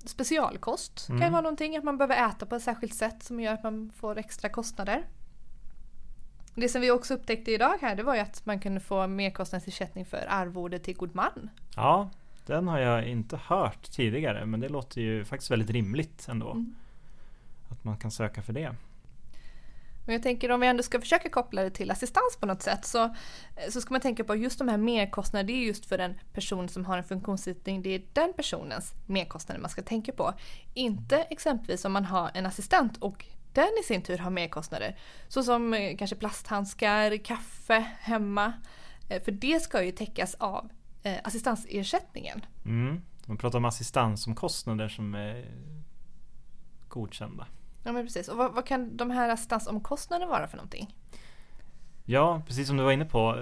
Specialkost 0.06 1.10
mm. 1.10 1.22
kan 1.22 1.32
vara 1.32 1.42
någonting, 1.42 1.78
att 1.78 1.84
man 1.84 1.98
behöver 1.98 2.30
äta 2.30 2.46
på 2.46 2.56
ett 2.56 2.64
särskilt 2.64 2.96
sätt 2.96 3.24
som 3.24 3.40
gör 3.40 3.54
att 3.54 3.64
man 3.64 3.92
får 3.96 4.18
extra 4.18 4.50
kostnader. 4.50 5.06
Det 6.56 6.70
som 6.70 6.82
vi 6.82 6.92
också 6.92 7.14
upptäckte 7.14 7.52
idag 7.52 7.78
här 7.82 7.96
det 7.96 8.04
var 8.04 8.16
ju 8.16 8.22
att 8.22 8.46
man 8.46 8.60
kunde 8.60 8.80
få 8.80 9.08
merkostnadsersättning 9.08 10.06
för 10.06 10.26
arvode 10.30 10.80
till 10.80 10.96
god 10.96 11.16
man. 11.16 11.50
Ja, 11.76 12.10
den 12.46 12.68
har 12.68 12.80
jag 12.80 13.08
inte 13.08 13.38
hört 13.38 13.92
tidigare 13.92 14.46
men 14.46 14.60
det 14.60 14.70
låter 14.70 15.02
ju 15.02 15.26
faktiskt 15.26 15.52
väldigt 15.52 15.70
rimligt 15.70 16.28
ändå. 16.30 16.52
Mm. 16.52 16.76
Att 17.70 17.84
man 17.84 17.98
kan 17.98 18.12
söka 18.12 18.42
för 18.42 18.54
det. 18.54 18.76
Men 20.06 20.14
jag 20.14 20.24
tänker 20.24 20.52
om 20.52 20.60
vi 20.60 20.68
ändå 20.68 20.84
ska 20.84 21.00
försöka 21.00 21.30
koppla 21.30 21.64
det 21.64 21.70
till 21.70 21.92
assistans 21.92 22.38
på 22.40 22.46
något 22.46 22.62
sätt 22.62 22.86
så, 22.86 23.16
så 23.70 23.82
ska 23.82 23.94
man 23.94 24.02
tänka 24.02 24.24
på 24.24 24.36
just 24.36 24.60
de 24.60 24.68
här 24.68 24.78
merkostnaderna, 24.78 25.48
det 25.48 25.54
är 25.54 25.66
just 25.68 25.86
för 25.86 25.98
den 25.98 26.20
person 26.34 26.70
som 26.70 26.86
har 26.86 26.98
en 26.98 27.04
funktionsnedsättning, 27.04 27.82
det 27.82 27.90
är 27.90 28.02
den 28.14 28.34
personens 28.34 28.94
merkostnader 29.06 29.62
man 29.62 29.70
ska 29.70 29.82
tänka 29.82 30.12
på. 30.12 30.34
Inte 30.74 31.18
exempelvis 31.18 31.86
om 31.86 31.94
man 31.94 32.06
har 32.06 32.32
en 32.34 32.46
assistent 32.46 32.98
och 32.98 33.26
den 33.54 33.70
i 33.82 33.84
sin 33.84 34.02
tur 34.02 34.18
har 34.18 34.30
merkostnader. 34.30 34.98
Såsom 35.28 35.74
eh, 35.74 35.98
kanske 35.98 36.16
plasthandskar, 36.16 37.18
kaffe 37.18 37.86
hemma. 38.00 38.54
Eh, 39.10 39.24
för 39.24 39.32
det 39.32 39.64
ska 39.64 39.84
ju 39.84 39.92
täckas 39.92 40.36
av 40.36 40.70
eh, 41.04 41.18
assistansersättningen. 41.24 42.46
Mm. 42.66 43.02
Man 43.26 43.38
pratar 43.38 43.58
om 43.58 43.66
assistansomkostnader 43.66 44.90
som 44.90 45.16
är 45.16 45.46
godkända. 46.88 47.48
Ja 47.84 47.92
men 47.92 48.06
precis. 48.06 48.28
Och 48.28 48.38
vad, 48.38 48.54
vad 48.54 48.66
kan 48.66 48.98
de 48.98 49.12
här 49.12 49.30
assistansomkostnaderna 49.30 50.32
vara 50.32 50.48
för 50.48 50.58
någonting? 50.58 50.96
Ja, 52.06 52.42
precis 52.48 52.68
som 52.68 52.78
du 52.78 52.84
var 52.84 52.92
inne 52.92 53.06
på. 53.06 53.36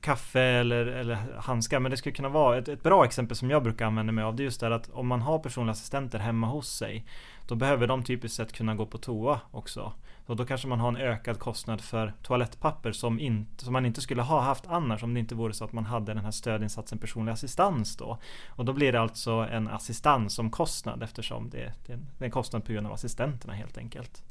Kaffe 0.00 0.40
eller, 0.40 0.86
eller 0.86 1.14
handskar. 1.38 1.80
Men 1.80 1.90
det 1.90 1.96
skulle 1.96 2.14
kunna 2.14 2.28
vara 2.28 2.58
ett, 2.58 2.68
ett 2.68 2.82
bra 2.82 3.04
exempel 3.04 3.36
som 3.36 3.50
jag 3.50 3.62
brukar 3.62 3.86
använda 3.86 4.12
mig 4.12 4.24
av. 4.24 4.36
Det 4.36 4.42
är 4.42 4.44
just 4.44 4.60
det 4.60 4.74
att 4.74 4.90
om 4.90 5.06
man 5.06 5.20
har 5.20 5.38
personliga 5.38 5.72
assistenter 5.72 6.18
hemma 6.18 6.46
hos 6.46 6.68
sig. 6.68 7.06
Då 7.46 7.54
behöver 7.54 7.86
de 7.86 8.04
typiskt 8.04 8.36
sett 8.36 8.52
kunna 8.52 8.74
gå 8.74 8.86
på 8.86 8.98
toa 8.98 9.40
också. 9.50 9.92
Och 10.28 10.36
då 10.36 10.44
kanske 10.44 10.68
man 10.68 10.80
har 10.80 10.88
en 10.88 10.96
ökad 10.96 11.38
kostnad 11.38 11.80
för 11.80 12.12
toalettpapper 12.22 12.92
som, 12.92 13.20
inte, 13.20 13.64
som 13.64 13.72
man 13.72 13.86
inte 13.86 14.00
skulle 14.00 14.22
ha 14.22 14.40
haft 14.40 14.66
annars 14.66 15.02
om 15.02 15.14
det 15.14 15.20
inte 15.20 15.34
vore 15.34 15.52
så 15.52 15.64
att 15.64 15.72
man 15.72 15.84
hade 15.84 16.14
den 16.14 16.24
här 16.24 16.30
stödinsatsen 16.30 16.98
personlig 16.98 17.32
assistans 17.32 17.96
då. 17.96 18.18
Och 18.48 18.64
då 18.64 18.72
blir 18.72 18.92
det 18.92 19.00
alltså 19.00 19.30
en 19.30 19.68
assistans 19.68 20.34
som 20.34 20.50
kostnad 20.50 21.02
eftersom 21.02 21.50
det, 21.50 21.72
det 21.86 21.92
är 21.92 21.98
en 22.18 22.30
kostnad 22.30 22.64
på 22.64 22.72
grund 22.72 22.86
av 22.86 22.92
assistenterna 22.92 23.52
helt 23.52 23.78
enkelt. 23.78 24.22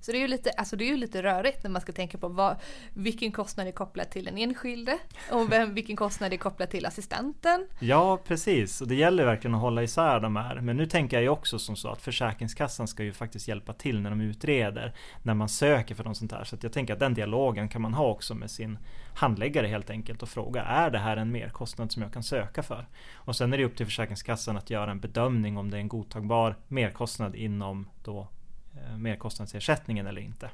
Så 0.00 0.12
det 0.12 0.18
är 0.18 0.20
ju 0.20 0.28
lite, 0.28 0.50
alltså 0.50 0.76
det 0.76 0.84
är 0.84 0.88
ju 0.88 0.96
lite 0.96 1.22
rörigt 1.22 1.62
när 1.62 1.70
man 1.70 1.82
ska 1.82 1.92
tänka 1.92 2.18
på 2.18 2.28
vad, 2.28 2.56
vilken 2.94 3.32
kostnad 3.32 3.66
är 3.66 3.72
kopplad 3.72 4.10
till 4.10 4.24
den 4.24 4.38
enskilde 4.38 4.98
och 5.30 5.52
vem, 5.52 5.74
vilken 5.74 5.96
kostnad 5.96 6.32
är 6.32 6.36
kopplad 6.36 6.70
till 6.70 6.86
assistenten. 6.86 7.66
Ja, 7.78 8.18
precis. 8.26 8.80
Och 8.80 8.88
det 8.88 8.94
gäller 8.94 9.24
verkligen 9.24 9.54
att 9.54 9.60
hålla 9.60 9.82
isär 9.82 10.20
de 10.20 10.36
här. 10.36 10.60
Men 10.60 10.76
nu 10.76 10.86
tänker 10.86 11.16
jag 11.16 11.22
ju 11.22 11.28
också 11.28 11.58
som 11.58 11.76
så 11.76 11.88
att 11.88 12.02
Försäkringskassan 12.02 12.88
ska 12.88 13.02
ju 13.02 13.12
faktiskt 13.12 13.48
hjälpa 13.48 13.72
till 13.72 14.00
när 14.00 14.10
de 14.10 14.20
utreder, 14.20 14.94
när 15.22 15.34
man 15.34 15.48
söker 15.48 15.94
för 15.94 16.04
något 16.04 16.16
sånt 16.16 16.32
här. 16.32 16.44
Så 16.44 16.56
jag 16.62 16.72
tänker 16.72 16.92
att 16.92 17.00
den 17.00 17.14
dialogen 17.14 17.68
kan 17.68 17.82
man 17.82 17.94
ha 17.94 18.08
också 18.08 18.34
med 18.34 18.50
sin 18.50 18.78
handläggare 19.14 19.66
helt 19.66 19.90
enkelt 19.90 20.22
och 20.22 20.28
fråga, 20.28 20.62
är 20.62 20.90
det 20.90 20.98
här 20.98 21.16
en 21.16 21.32
merkostnad 21.32 21.92
som 21.92 22.02
jag 22.02 22.12
kan 22.12 22.22
söka 22.22 22.62
för? 22.62 22.88
Och 23.14 23.36
sen 23.36 23.52
är 23.52 23.58
det 23.58 23.64
upp 23.64 23.76
till 23.76 23.86
Försäkringskassan 23.86 24.56
att 24.56 24.70
göra 24.70 24.90
en 24.90 25.00
bedömning 25.00 25.56
om 25.56 25.70
det 25.70 25.76
är 25.76 25.80
en 25.80 25.88
godtagbar 25.88 26.56
merkostnad 26.68 27.36
inom 27.36 27.88
då 28.04 28.28
merkostnadsersättningen 28.96 30.06
eller 30.06 30.20
inte. 30.20 30.50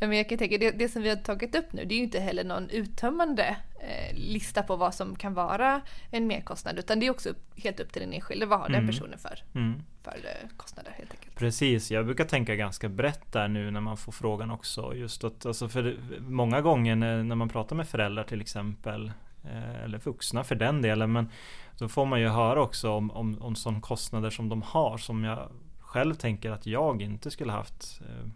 Men 0.00 0.12
jag 0.12 0.28
kan 0.28 0.38
tänka, 0.38 0.58
det, 0.58 0.70
det 0.70 0.88
som 0.88 1.02
vi 1.02 1.08
har 1.08 1.16
tagit 1.16 1.54
upp 1.54 1.72
nu 1.72 1.84
det 1.84 1.94
är 1.94 1.96
ju 1.96 2.02
inte 2.02 2.20
heller 2.20 2.44
någon 2.44 2.70
uttömmande 2.70 3.56
eh, 3.80 4.16
lista 4.16 4.62
på 4.62 4.76
vad 4.76 4.94
som 4.94 5.16
kan 5.16 5.34
vara 5.34 5.80
en 6.10 6.26
merkostnad 6.26 6.78
utan 6.78 7.00
det 7.00 7.06
är 7.06 7.10
också 7.10 7.34
helt 7.56 7.80
upp 7.80 7.92
till 7.92 8.02
den 8.02 8.12
enskilde. 8.12 8.46
Vad 8.46 8.58
har 8.58 8.66
mm. 8.66 8.80
den 8.80 8.86
personen 8.86 9.18
för, 9.18 9.42
mm. 9.54 9.82
för 10.02 10.10
eh, 10.10 10.48
kostnader 10.56 10.90
helt 10.96 11.10
enkelt. 11.10 11.34
Precis, 11.34 11.90
jag 11.90 12.04
brukar 12.06 12.24
tänka 12.24 12.54
ganska 12.54 12.88
brett 12.88 13.32
där 13.32 13.48
nu 13.48 13.70
när 13.70 13.80
man 13.80 13.96
får 13.96 14.12
frågan 14.12 14.50
också. 14.50 14.94
Just 14.94 15.24
att, 15.24 15.46
alltså 15.46 15.68
för 15.68 15.96
många 16.20 16.60
gånger 16.60 16.96
när, 16.96 17.22
när 17.22 17.36
man 17.36 17.48
pratar 17.48 17.76
med 17.76 17.88
föräldrar 17.88 18.24
till 18.24 18.40
exempel 18.40 19.12
eh, 19.44 19.84
eller 19.84 19.98
vuxna 19.98 20.44
för 20.44 20.54
den 20.54 20.82
delen 20.82 21.12
men 21.12 21.30
då 21.78 21.88
får 21.88 22.06
man 22.06 22.20
ju 22.20 22.28
höra 22.28 22.62
också 22.62 22.90
om, 22.90 23.10
om, 23.10 23.42
om 23.42 23.56
sådana 23.56 23.80
kostnader 23.80 24.30
som 24.30 24.48
de 24.48 24.62
har 24.62 24.98
som 24.98 25.24
jag 25.24 25.48
själv 25.96 26.14
tänker 26.14 26.50
att 26.50 26.66
jag 26.66 27.02
inte 27.02 27.30
skulle 27.30 27.52
haft. 27.52 28.00
Eh, 28.08 28.26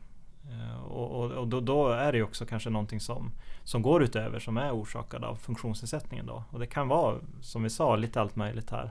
eh, 0.52 0.82
och, 0.82 1.10
och, 1.10 1.30
och 1.30 1.48
då, 1.48 1.60
då, 1.60 1.88
är 1.88 2.12
det 2.12 2.18
ju 2.18 2.24
också 2.24 2.46
kanske 2.46 2.70
någonting 2.70 3.00
som, 3.00 3.32
som 3.64 3.82
går 3.82 4.02
utöver 4.02 4.38
som 4.38 4.56
är 4.56 4.72
orsakad 4.72 5.24
av 5.24 5.36
funktionsnedsättningen 5.36 6.26
då. 6.26 6.44
Och 6.50 6.58
det 6.58 6.66
kan 6.66 6.88
vara, 6.88 7.18
som 7.42 7.62
vi 7.62 7.70
sa, 7.70 7.96
lite 7.96 8.20
allt 8.20 8.36
möjligt 8.36 8.70
här. 8.70 8.90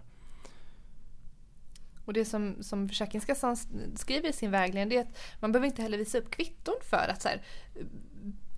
Och 2.06 2.14
det 2.14 2.26
som, 2.26 2.64
som 2.64 2.90
Försäkringskassan 2.90 3.58
skriver 3.96 4.30
i 4.30 4.34
sin 4.34 4.52
vägledning 4.52 4.98
är 4.98 5.02
att 5.02 5.18
man 5.40 5.52
behöver 5.52 5.68
inte 5.68 5.82
heller 5.82 5.98
visa 5.98 6.18
upp 6.18 6.30
kvitton 6.30 6.76
för 6.82 7.08
att 7.10 7.22
så 7.22 7.28
här, 7.28 7.42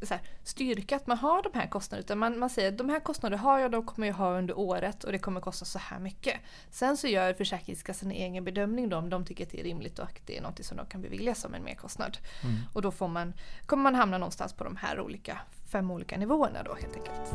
så 0.02 0.14
här, 0.14 0.24
styrka 0.44 0.96
att 0.96 1.08
man 1.08 1.18
har 1.18 1.44
de 1.44 1.60
här 1.60 1.68
kostnaderna 1.68 2.06
utan 2.06 2.18
man, 2.18 2.40
man 2.40 2.50
säger 2.50 2.72
de 2.72 2.90
här 2.90 3.00
kostnaderna 3.00 3.42
har 3.42 3.60
jag, 3.60 3.72
de 3.72 3.86
kommer 3.86 4.08
jag 4.08 4.16
ha 4.16 4.38
under 4.38 4.58
året 4.58 5.04
och 5.04 5.12
det 5.12 5.18
kommer 5.18 5.42
kosta 5.42 5.66
så 5.66 5.80
här 5.80 6.00
mycket. 6.00 6.36
Sen 6.70 6.98
så 6.98 7.08
gör 7.08 7.34
Försäkringskassan 7.34 8.12
en 8.12 8.18
egen 8.18 8.44
bedömning 8.44 8.90
då 8.90 8.98
om 8.98 9.10
de 9.10 9.26
tycker 9.26 9.46
att 9.46 9.52
det 9.52 9.60
är 9.60 9.64
rimligt 9.64 10.00
och 10.00 10.06
att 10.06 10.28
det 10.28 10.38
är 10.38 10.42
något 10.42 10.66
som 10.66 10.78
de 10.78 10.86
kan 10.86 11.02
bevilja 11.02 11.36
som 11.36 11.54
en 11.54 11.64
merkostnad. 11.64 12.18
Mm. 12.44 12.56
Och 12.74 12.82
då 12.82 12.92
får 12.92 13.08
man, 13.08 13.34
kommer 13.66 13.84
man 13.84 13.96
hamna 13.96 14.18
någonstans 14.18 14.54
på 14.54 14.64
de 14.64 14.76
här 14.76 15.00
olika, 15.00 15.40
fem 15.72 15.92
olika 15.92 16.18
nivåerna 16.18 16.64
då 16.64 16.74
helt 16.74 16.96
enkelt. 16.96 17.34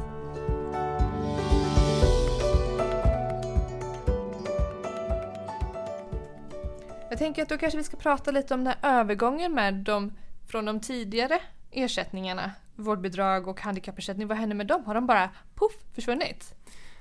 Jag 7.10 7.18
tänker 7.18 7.42
att 7.42 7.48
då 7.48 7.58
kanske 7.58 7.76
vi 7.76 7.84
ska 7.84 7.96
prata 7.96 8.30
lite 8.30 8.54
om 8.54 8.64
den 8.64 8.74
här 8.80 9.00
övergången 9.00 9.54
med 9.54 9.74
de, 9.74 10.12
från 10.46 10.64
de 10.64 10.80
tidigare 10.80 11.40
ersättningarna, 11.76 12.52
vårdbidrag 12.76 13.48
och 13.48 13.60
handikappersättning, 13.60 14.28
vad 14.28 14.38
händer 14.38 14.56
med 14.56 14.66
dem? 14.66 14.84
Har 14.84 14.94
de 14.94 15.06
bara 15.06 15.30
puff 15.54 15.72
försvunnit? 15.94 16.54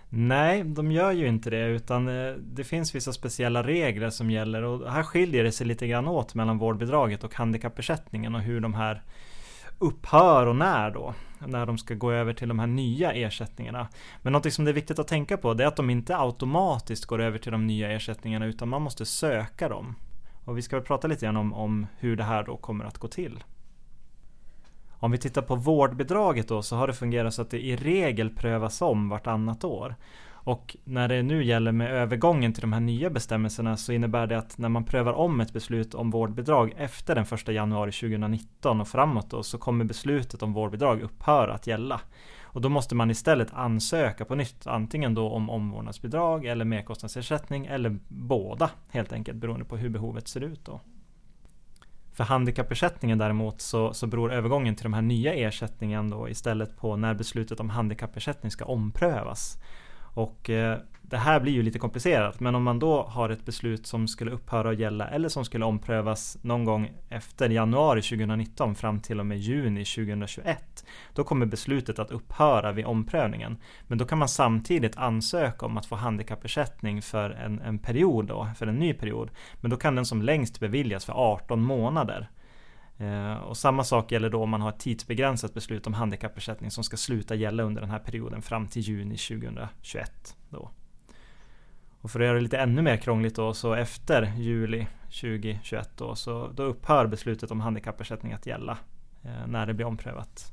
Nej, 0.10 0.64
de 0.64 0.92
gör 0.92 1.12
ju 1.12 1.28
inte 1.28 1.50
det 1.50 1.66
utan 1.66 2.08
eh, 2.08 2.34
det 2.34 2.64
finns 2.64 2.96
vissa 2.96 3.14
speciella 3.14 3.64
regler 3.64 4.10
som 4.10 4.32
gäller 4.32 4.64
och 4.64 4.92
här 4.92 5.04
skiljer 5.04 5.44
det 5.44 5.52
sig 5.52 5.68
lite 5.68 5.88
grann 5.88 6.08
åt 6.08 6.36
mellan 6.36 6.58
vårdbidraget 6.58 7.24
och 7.24 7.36
handikappersättningen 7.36 8.36
och 8.36 8.42
hur 8.42 8.60
de 8.60 8.74
här 8.74 9.04
upphör 9.80 10.48
och 10.48 10.56
när 10.56 10.92
då. 10.92 11.14
När 11.48 11.66
de 11.66 11.78
ska 11.78 11.94
gå 11.94 12.12
över 12.12 12.34
till 12.34 12.48
de 12.48 12.60
här 12.60 12.68
nya 12.68 13.14
ersättningarna. 13.14 13.88
Men 14.22 14.34
något 14.34 14.54
som 14.54 14.66
det 14.66 14.72
är 14.72 14.74
viktigt 14.74 15.00
att 15.00 15.08
tänka 15.08 15.38
på 15.38 15.54
det 15.54 15.64
är 15.64 15.68
att 15.68 15.76
de 15.76 15.90
inte 15.90 16.18
automatiskt 16.18 17.06
går 17.06 17.22
över 17.22 17.38
till 17.40 17.52
de 17.52 17.68
nya 17.68 17.92
ersättningarna 17.92 18.46
utan 18.46 18.70
man 18.70 18.82
måste 18.82 19.06
söka 19.06 19.70
dem. 19.70 19.96
Och 20.46 20.58
vi 20.58 20.62
ska 20.62 20.76
väl 20.76 20.86
prata 20.86 21.08
lite 21.08 21.26
grann 21.26 21.38
om, 21.38 21.54
om 21.54 21.88
hur 22.00 22.16
det 22.16 22.24
här 22.24 22.44
då 22.44 22.58
kommer 22.58 22.86
att 22.86 22.98
gå 22.98 23.08
till. 23.08 23.44
Om 25.06 25.12
vi 25.12 25.18
tittar 25.18 25.42
på 25.42 25.56
vårdbidraget 25.56 26.48
då 26.48 26.62
så 26.62 26.76
har 26.76 26.88
det 26.88 26.94
fungerat 26.94 27.34
så 27.34 27.42
att 27.42 27.50
det 27.50 27.66
i 27.66 27.76
regel 27.76 28.30
prövas 28.30 28.82
om 28.82 29.10
vartannat 29.10 29.64
år. 29.64 29.96
Och 30.28 30.78
när 30.84 31.08
det 31.08 31.24
nu 31.24 31.44
gäller 31.44 31.72
med 31.72 31.92
övergången 31.92 32.54
till 32.54 32.62
de 32.62 32.74
här 32.74 32.80
nya 32.80 33.10
bestämmelserna 33.10 33.78
så 33.78 33.92
innebär 33.92 34.28
det 34.28 34.38
att 34.38 34.58
när 34.58 34.70
man 34.70 34.84
prövar 34.84 35.14
om 35.14 35.42
ett 35.42 35.54
beslut 35.54 35.96
om 35.96 36.12
vårdbidrag 36.12 36.74
efter 36.78 37.16
den 37.16 37.24
1 37.24 37.48
januari 37.48 37.92
2019 37.92 38.82
och 38.82 38.88
framåt 38.88 39.30
då 39.30 39.44
så 39.44 39.58
kommer 39.58 39.86
beslutet 39.86 40.44
om 40.44 40.54
vårdbidrag 40.54 41.02
upphöra 41.02 41.54
att 41.54 41.68
gälla. 41.68 42.02
Och 42.44 42.62
då 42.62 42.70
måste 42.70 42.96
man 42.96 43.12
istället 43.12 43.54
ansöka 43.54 44.26
på 44.26 44.36
nytt, 44.36 44.68
antingen 44.68 45.14
då 45.14 45.30
om 45.30 45.50
omvårdnadsbidrag 45.50 46.46
eller 46.46 46.66
merkostnadsersättning 46.66 47.66
eller 47.66 48.00
båda 48.08 48.70
helt 48.90 49.14
enkelt 49.14 49.38
beroende 49.38 49.66
på 49.66 49.78
hur 49.78 49.90
behovet 49.90 50.28
ser 50.28 50.42
ut 50.42 50.66
då. 50.66 50.80
För 52.16 52.24
handikappersättningen 52.24 53.18
däremot 53.18 53.62
så, 53.62 53.94
så 53.94 54.08
beror 54.08 54.34
övergången 54.34 54.76
till 54.76 54.84
de 54.84 54.94
här 54.94 55.02
nya 55.02 55.34
ersättningen 55.34 56.10
då 56.10 56.30
istället 56.30 56.78
på 56.78 56.96
när 56.96 57.14
beslutet 57.14 57.60
om 57.60 57.70
handikappersättning 57.70 58.52
ska 58.52 58.66
omprövas. 58.66 59.58
Och 60.16 60.50
eh, 60.50 60.78
det 61.02 61.18
här 61.18 61.40
blir 61.40 61.54
ju 61.54 61.64
lite 61.64 61.80
komplicerat 61.80 62.40
men 62.40 62.56
om 62.56 62.64
man 62.64 62.80
då 62.80 63.04
har 63.04 63.30
ett 63.30 63.46
beslut 63.46 63.88
som 63.88 64.08
skulle 64.08 64.32
upphöra 64.32 64.70
att 64.70 64.80
gälla 64.80 65.08
eller 65.08 65.30
som 65.30 65.46
skulle 65.46 65.66
omprövas 65.66 66.38
någon 66.42 66.66
gång 66.66 66.92
efter 67.10 67.50
januari 67.50 68.02
2019 68.02 68.76
fram 68.76 69.00
till 69.00 69.20
och 69.20 69.26
med 69.26 69.38
juni 69.38 69.86
2021 69.86 70.86
då 71.14 71.24
kommer 71.24 71.46
beslutet 71.46 72.00
att 72.00 72.12
upphöra 72.12 72.72
vid 72.72 72.86
omprövningen. 72.86 73.58
Men 73.88 73.98
då 73.98 74.06
kan 74.06 74.18
man 74.18 74.28
samtidigt 74.28 74.98
ansöka 74.98 75.66
om 75.66 75.78
att 75.78 75.86
få 75.86 75.96
handikappersättning 75.96 77.02
för 77.02 77.30
en, 77.30 77.60
en 77.60 77.80
period 77.80 78.26
då, 78.26 78.50
för 78.58 78.68
en 78.68 78.80
ny 78.80 78.94
period. 78.94 79.32
Men 79.62 79.72
då 79.72 79.78
kan 79.78 79.96
den 79.96 80.06
som 80.06 80.22
längst 80.22 80.60
beviljas 80.60 81.06
för 81.06 81.14
18 81.14 81.62
månader. 81.62 82.30
Eh, 82.98 83.34
och 83.34 83.58
samma 83.58 83.84
sak 83.84 84.12
gäller 84.12 84.30
då 84.30 84.44
om 84.44 84.50
man 84.50 84.62
har 84.62 84.70
ett 84.70 84.80
tidsbegränsat 84.80 85.54
beslut 85.54 85.88
om 85.88 85.94
handikappersättning 85.94 86.72
som 86.72 86.84
ska 86.84 86.98
sluta 86.98 87.36
gälla 87.36 87.64
under 87.64 87.82
den 87.82 87.90
här 87.90 88.00
perioden 88.00 88.42
fram 88.42 88.68
till 88.68 88.82
juni 88.82 89.18
2021. 89.18 90.38
Då. 90.50 90.72
Och 92.02 92.12
för 92.12 92.20
att 92.20 92.26
göra 92.26 92.36
det 92.36 92.42
lite 92.42 92.58
ännu 92.58 92.82
mer 92.82 92.98
krångligt 92.98 93.36
då 93.36 93.54
så 93.54 93.74
efter 93.74 94.34
juli 94.38 94.88
2021 95.06 95.90
då 95.98 96.16
så 96.16 96.48
då 96.48 96.64
upphör 96.64 97.08
beslutet 97.08 97.52
om 97.52 97.62
handikappersättning 97.62 98.34
att 98.34 98.46
gälla 98.46 98.78
eh, 99.24 99.48
när 99.48 99.66
det 99.66 99.74
blir 99.74 99.86
omprövat. 99.86 100.52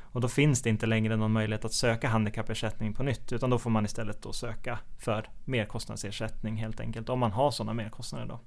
Och 0.00 0.20
då 0.20 0.28
finns 0.28 0.62
det 0.62 0.70
inte 0.70 0.86
längre 0.86 1.16
någon 1.16 1.32
möjlighet 1.32 1.64
att 1.64 1.72
söka 1.72 2.08
handikappersättning 2.08 2.94
på 2.94 3.02
nytt 3.02 3.32
utan 3.32 3.50
då 3.50 3.58
får 3.58 3.70
man 3.70 3.84
istället 3.84 4.22
då 4.22 4.32
söka 4.32 4.78
för 4.98 5.28
merkostnadsersättning 5.44 6.56
helt 6.56 6.80
enkelt 6.80 7.08
om 7.08 7.18
man 7.18 7.32
har 7.32 7.50
sådana 7.50 7.74
merkostnader 7.74 8.26
då. 8.26 8.40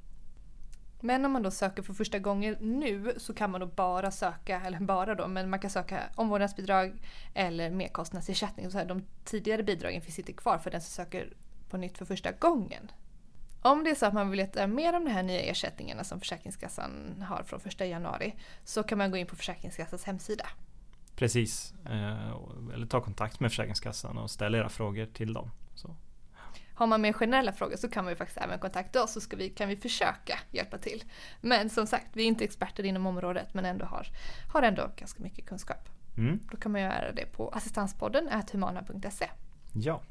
Men 1.05 1.25
om 1.25 1.31
man 1.31 1.43
då 1.43 1.51
söker 1.51 1.83
för 1.83 1.93
första 1.93 2.19
gången 2.19 2.57
nu 2.59 3.13
så 3.17 3.33
kan 3.33 3.51
man 3.51 3.61
då 3.61 3.67
bara 3.67 4.11
söka, 4.11 4.61
eller 4.61 4.79
bara 4.79 5.15
då, 5.15 5.27
men 5.27 5.49
man 5.49 5.59
kan 5.59 5.69
söka 5.69 6.03
omvårdnadsbidrag 6.15 6.93
eller 7.33 7.69
merkostnadsersättning. 7.69 8.71
Så 8.71 8.77
här, 8.77 8.85
de 8.85 9.03
tidigare 9.23 9.63
bidragen 9.63 10.01
finns 10.01 10.19
inte 10.19 10.33
kvar 10.33 10.57
för 10.57 10.71
den 10.71 10.81
som 10.81 11.05
söker 11.05 11.33
på 11.69 11.77
nytt 11.77 11.97
för 11.97 12.05
första 12.05 12.31
gången. 12.31 12.91
Om 13.61 13.83
det 13.83 13.89
är 13.89 13.95
så 13.95 14.05
att 14.05 14.13
man 14.13 14.29
vill 14.29 14.39
veta 14.39 14.67
mer 14.67 14.95
om 14.95 15.05
de 15.05 15.11
här 15.11 15.23
nya 15.23 15.41
ersättningarna 15.41 16.03
som 16.03 16.19
Försäkringskassan 16.19 17.23
har 17.29 17.43
från 17.43 17.59
1 17.65 17.79
januari 17.79 18.35
så 18.63 18.83
kan 18.83 18.97
man 18.97 19.11
gå 19.11 19.17
in 19.17 19.27
på 19.27 19.35
Försäkringskassans 19.35 20.03
hemsida. 20.03 20.45
Precis, 21.15 21.73
eh, 21.85 22.31
eller 22.73 22.87
ta 22.87 23.01
kontakt 23.01 23.39
med 23.39 23.51
Försäkringskassan 23.51 24.17
och 24.17 24.31
ställa 24.31 24.57
era 24.57 24.69
frågor 24.69 25.05
till 25.05 25.33
dem. 25.33 25.51
Så. 25.75 25.95
Har 26.75 26.87
man 26.87 27.01
mer 27.01 27.13
generella 27.13 27.51
frågor 27.51 27.75
så 27.75 27.89
kan 27.89 28.03
man 28.03 28.11
ju 28.11 28.15
faktiskt 28.15 28.41
även 28.41 28.59
kontakta 28.59 29.03
oss 29.03 29.13
så 29.13 29.21
ska 29.21 29.37
vi, 29.37 29.49
kan 29.49 29.69
vi 29.69 29.75
försöka 29.75 30.39
hjälpa 30.51 30.77
till. 30.77 31.03
Men 31.41 31.69
som 31.69 31.87
sagt, 31.87 32.07
vi 32.13 32.23
är 32.23 32.27
inte 32.27 32.43
experter 32.43 32.83
inom 32.83 33.05
området 33.05 33.53
men 33.53 33.65
ändå 33.65 33.85
har, 33.85 34.07
har 34.53 34.61
ändå 34.61 34.89
ganska 34.95 35.23
mycket 35.23 35.45
kunskap. 35.45 35.89
Mm. 36.17 36.39
Då 36.51 36.57
kan 36.57 36.71
man 36.71 36.81
göra 36.81 37.11
det 37.11 37.25
på 37.25 37.49
assistanspodden 37.49 38.29
humana.se. 38.51 39.29
Ja. 39.73 40.01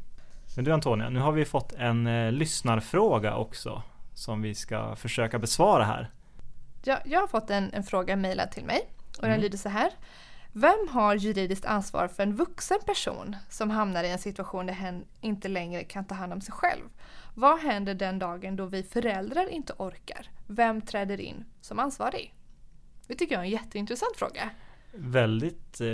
Men 0.56 0.64
du 0.64 0.72
Antonia, 0.72 1.10
nu 1.10 1.20
har 1.20 1.32
vi 1.32 1.44
fått 1.44 1.72
en 1.72 2.06
eh, 2.06 2.32
lyssnarfråga 2.32 3.36
också 3.36 3.82
som 4.14 4.42
vi 4.42 4.54
ska 4.54 4.96
försöka 4.96 5.38
besvara 5.38 5.84
här. 5.84 6.10
Ja, 6.84 6.98
jag 7.04 7.20
har 7.20 7.26
fått 7.26 7.50
en, 7.50 7.72
en 7.72 7.82
fråga 7.82 8.16
mejlad 8.16 8.50
till 8.50 8.64
mig 8.64 8.88
och 9.16 9.22
den 9.22 9.30
mm. 9.30 9.40
lyder 9.40 9.58
så 9.58 9.68
här. 9.68 9.90
Vem 10.56 10.88
har 10.88 11.14
juridiskt 11.14 11.64
ansvar 11.64 12.08
för 12.08 12.22
en 12.22 12.36
vuxen 12.36 12.78
person 12.86 13.36
som 13.48 13.70
hamnar 13.70 14.04
i 14.04 14.10
en 14.10 14.18
situation 14.18 14.66
där 14.66 14.74
hen 14.74 15.04
inte 15.20 15.48
längre 15.48 15.84
kan 15.84 16.04
ta 16.04 16.14
hand 16.14 16.32
om 16.32 16.40
sig 16.40 16.54
själv? 16.54 16.82
Vad 17.34 17.60
händer 17.60 17.94
den 17.94 18.18
dagen 18.18 18.56
då 18.56 18.66
vi 18.66 18.82
föräldrar 18.82 19.48
inte 19.48 19.72
orkar? 19.78 20.30
Vem 20.46 20.80
träder 20.80 21.20
in 21.20 21.44
som 21.60 21.78
ansvarig? 21.78 22.34
Det 23.06 23.14
tycker 23.14 23.34
jag 23.34 23.40
är 23.40 23.44
en 23.44 23.50
jätteintressant 23.50 24.16
fråga. 24.16 24.50
Väldigt, 24.92 25.80
eh, 25.80 25.86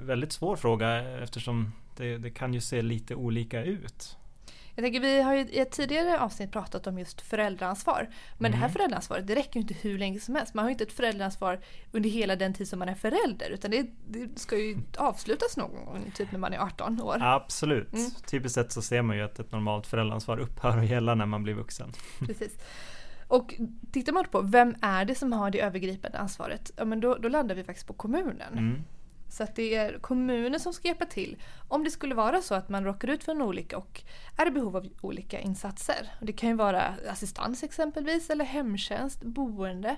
väldigt 0.00 0.32
svår 0.32 0.56
fråga 0.56 1.18
eftersom 1.22 1.72
det, 1.96 2.18
det 2.18 2.30
kan 2.30 2.54
ju 2.54 2.60
se 2.60 2.82
lite 2.82 3.14
olika 3.14 3.64
ut. 3.64 4.17
Jag 4.78 4.84
tänker, 4.84 5.00
vi 5.00 5.22
har 5.22 5.34
ju 5.34 5.40
i 5.40 5.58
ett 5.58 5.70
tidigare 5.70 6.20
avsnitt 6.20 6.52
pratat 6.52 6.86
om 6.86 6.98
just 6.98 7.20
föräldraansvar. 7.20 8.08
Men 8.38 8.38
mm. 8.38 8.52
det 8.52 8.56
här 8.56 8.64
mm. 8.64 8.72
föräldraansvaret 8.72 9.26
det 9.26 9.34
räcker 9.34 9.54
ju 9.54 9.60
inte 9.60 9.74
hur 9.74 9.98
länge 9.98 10.20
som 10.20 10.34
helst. 10.34 10.54
Man 10.54 10.64
har 10.64 10.70
ju 10.70 10.72
inte 10.72 10.84
ett 10.84 10.92
föräldraansvar 10.92 11.60
under 11.92 12.10
hela 12.10 12.36
den 12.36 12.54
tid 12.54 12.68
som 12.68 12.78
man 12.78 12.88
är 12.88 12.94
förälder. 12.94 13.50
Utan 13.50 13.70
det, 13.70 13.86
det 14.06 14.38
ska 14.38 14.56
ju 14.56 14.78
avslutas 14.96 15.56
någon 15.56 15.84
gång, 15.84 16.12
typ 16.14 16.32
när 16.32 16.38
man 16.38 16.52
är 16.52 16.58
18 16.58 17.02
år. 17.02 17.16
Absolut. 17.20 17.92
Mm. 17.92 18.10
Typiskt 18.10 18.54
sett 18.54 18.72
så 18.72 18.82
ser 18.82 19.02
man 19.02 19.16
ju 19.16 19.22
att 19.22 19.38
ett 19.38 19.52
normalt 19.52 19.86
föräldraansvar 19.86 20.38
upphör 20.38 20.78
att 20.78 20.88
gälla 20.88 21.14
när 21.14 21.26
man 21.26 21.42
blir 21.42 21.54
vuxen. 21.54 21.92
Precis. 22.18 22.52
Och 23.28 23.54
tittar 23.92 24.12
man 24.12 24.24
på 24.24 24.40
vem 24.40 24.74
är 24.82 25.04
det 25.04 25.14
som 25.14 25.32
har 25.32 25.50
det 25.50 25.60
övergripande 25.60 26.18
ansvaret? 26.18 26.70
Ja 26.76 26.84
men 26.84 27.00
då, 27.00 27.14
då 27.14 27.28
landar 27.28 27.54
vi 27.54 27.64
faktiskt 27.64 27.86
på 27.86 27.94
kommunen. 27.94 28.52
Mm. 28.52 28.84
Så 29.28 29.42
att 29.42 29.56
det 29.56 29.74
är 29.74 29.98
kommunen 29.98 30.60
som 30.60 30.72
ska 30.72 30.88
hjälpa 30.88 31.04
till 31.04 31.36
om 31.68 31.84
det 31.84 31.90
skulle 31.90 32.14
vara 32.14 32.40
så 32.40 32.54
att 32.54 32.68
man 32.68 32.84
råkar 32.84 33.08
ut 33.08 33.24
för 33.24 33.32
en 33.32 33.42
olycka 33.42 33.78
och 33.78 34.02
är 34.36 34.46
i 34.46 34.50
behov 34.50 34.76
av 34.76 34.88
olika 35.00 35.40
insatser. 35.40 36.12
Det 36.20 36.32
kan 36.32 36.48
ju 36.48 36.56
vara 36.56 36.94
assistans 37.10 37.62
exempelvis 37.62 38.30
eller 38.30 38.44
hemtjänst, 38.44 39.22
boende. 39.22 39.96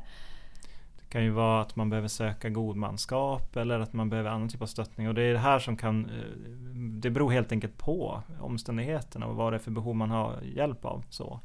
Det 0.98 1.12
kan 1.12 1.24
ju 1.24 1.30
vara 1.30 1.60
att 1.60 1.76
man 1.76 1.90
behöver 1.90 2.08
söka 2.08 2.48
godmanskap 2.48 3.56
eller 3.56 3.80
att 3.80 3.92
man 3.92 4.10
behöver 4.10 4.30
annan 4.30 4.48
typ 4.48 4.62
av 4.62 4.66
stöttning 4.66 5.08
och 5.08 5.14
det 5.14 5.22
är 5.22 5.32
det 5.32 5.38
här 5.38 5.58
som 5.58 5.76
kan 5.76 6.04
eh, 6.04 6.36
Det 6.74 7.10
beror 7.10 7.30
helt 7.30 7.52
enkelt 7.52 7.78
på 7.78 8.22
omständigheterna 8.40 9.26
och 9.26 9.36
vad 9.36 9.52
det 9.52 9.56
är 9.56 9.58
för 9.58 9.70
behov 9.70 9.96
man 9.96 10.10
har 10.10 10.42
hjälp 10.42 10.84
av. 10.84 11.04
Så. 11.10 11.40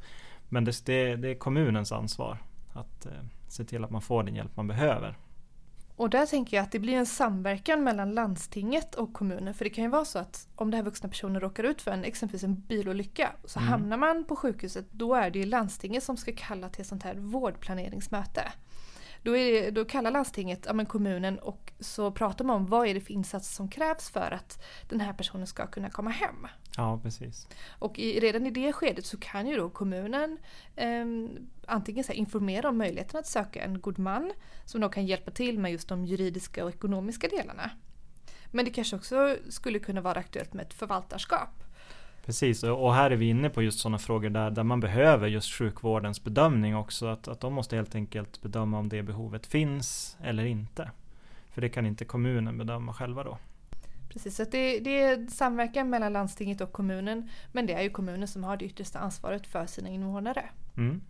Men 0.48 0.64
det, 0.64 0.86
det 1.16 1.28
är 1.28 1.34
kommunens 1.34 1.92
ansvar 1.92 2.38
att 2.72 3.06
eh, 3.06 3.12
se 3.48 3.64
till 3.64 3.84
att 3.84 3.90
man 3.90 4.02
får 4.02 4.22
den 4.22 4.34
hjälp 4.34 4.56
man 4.56 4.66
behöver. 4.66 5.16
Och 5.96 6.10
där 6.10 6.26
tänker 6.26 6.56
jag 6.56 6.64
att 6.64 6.72
det 6.72 6.78
blir 6.78 6.94
en 6.94 7.06
samverkan 7.06 7.84
mellan 7.84 8.14
landstinget 8.14 8.94
och 8.94 9.12
kommunen. 9.12 9.54
För 9.54 9.64
det 9.64 9.70
kan 9.70 9.84
ju 9.84 9.90
vara 9.90 10.04
så 10.04 10.18
att 10.18 10.48
om 10.54 10.70
den 10.70 10.78
här 10.78 10.84
vuxna 10.84 11.08
personen 11.08 11.40
råkar 11.40 11.64
ut 11.64 11.82
för 11.82 11.90
en, 11.90 12.04
exempelvis 12.04 12.44
en 12.44 12.54
bilolycka 12.54 13.32
så 13.44 13.58
mm. 13.58 13.70
hamnar 13.70 13.96
man 13.96 14.24
på 14.24 14.36
sjukhuset 14.36 14.86
då 14.90 15.14
är 15.14 15.30
det 15.30 15.38
ju 15.38 15.44
landstinget 15.44 16.04
som 16.04 16.16
ska 16.16 16.32
kalla 16.36 16.68
till 16.68 16.80
ett 16.80 16.86
sånt 16.86 17.02
här 17.02 17.14
vårdplaneringsmöte. 17.14 18.52
Då, 19.26 19.36
är, 19.36 19.70
då 19.70 19.84
kallar 19.84 20.10
landstinget 20.10 20.64
ja, 20.66 20.72
men 20.72 20.86
kommunen 20.86 21.38
och 21.38 21.72
så 21.80 22.10
pratar 22.10 22.44
man 22.44 22.56
om 22.56 22.66
vad 22.66 22.88
är 22.88 22.94
det 22.94 23.00
för 23.00 23.12
insatser 23.12 23.54
som 23.54 23.68
krävs 23.68 24.10
för 24.10 24.30
att 24.30 24.64
den 24.88 25.00
här 25.00 25.12
personen 25.12 25.46
ska 25.46 25.66
kunna 25.66 25.90
komma 25.90 26.10
hem. 26.10 26.46
Ja, 26.76 27.00
precis. 27.02 27.48
Och 27.78 27.98
i, 27.98 28.20
redan 28.20 28.46
i 28.46 28.50
det 28.50 28.72
skedet 28.72 29.06
så 29.06 29.18
kan 29.18 29.46
ju 29.46 29.56
då 29.56 29.70
kommunen 29.70 30.38
eh, 30.76 31.06
antingen 31.66 32.04
så 32.04 32.12
informera 32.12 32.68
om 32.68 32.78
möjligheten 32.78 33.20
att 33.20 33.26
söka 33.26 33.64
en 33.64 33.80
god 33.80 33.98
man 33.98 34.32
som 34.64 34.80
då 34.80 34.88
kan 34.88 35.06
hjälpa 35.06 35.30
till 35.30 35.58
med 35.58 35.72
just 35.72 35.88
de 35.88 36.04
juridiska 36.04 36.64
och 36.64 36.70
ekonomiska 36.70 37.28
delarna. 37.28 37.70
Men 38.50 38.64
det 38.64 38.70
kanske 38.70 38.96
också 38.96 39.36
skulle 39.48 39.78
kunna 39.78 40.00
vara 40.00 40.18
aktuellt 40.18 40.52
med 40.52 40.66
ett 40.66 40.74
förvaltarskap. 40.74 41.65
Precis, 42.26 42.62
och 42.62 42.94
här 42.94 43.10
är 43.10 43.16
vi 43.16 43.28
inne 43.28 43.50
på 43.50 43.62
just 43.62 43.78
sådana 43.78 43.98
frågor 43.98 44.30
där, 44.30 44.50
där 44.50 44.62
man 44.62 44.80
behöver 44.80 45.28
just 45.28 45.52
sjukvårdens 45.52 46.24
bedömning 46.24 46.76
också. 46.76 47.06
Att, 47.06 47.28
att 47.28 47.40
de 47.40 47.54
måste 47.54 47.76
helt 47.76 47.94
enkelt 47.94 48.42
bedöma 48.42 48.78
om 48.78 48.88
det 48.88 49.02
behovet 49.02 49.46
finns 49.46 50.16
eller 50.22 50.44
inte. 50.44 50.90
För 51.50 51.60
det 51.60 51.68
kan 51.68 51.86
inte 51.86 52.04
kommunen 52.04 52.58
bedöma 52.58 52.94
själva 52.94 53.24
då. 53.24 53.38
Precis, 54.08 54.36
så 54.36 54.44
det, 54.44 54.80
det, 54.80 55.02
är 55.02 55.26
samverkan 55.26 55.90
mellan 55.90 56.12
landstinget 56.12 56.60
och 56.60 56.72
kommunen. 56.72 57.28
Men 57.52 57.66
det 57.66 57.72
är 57.72 57.82
ju 57.82 57.90
kommunen 57.90 58.28
som 58.28 58.44
har 58.44 58.56
det 58.56 58.64
yttersta 58.64 58.98
ansvaret 58.98 59.46
för 59.46 59.66
sina 59.66 59.88
invånare. 59.88 60.44
Mm. 60.76 61.00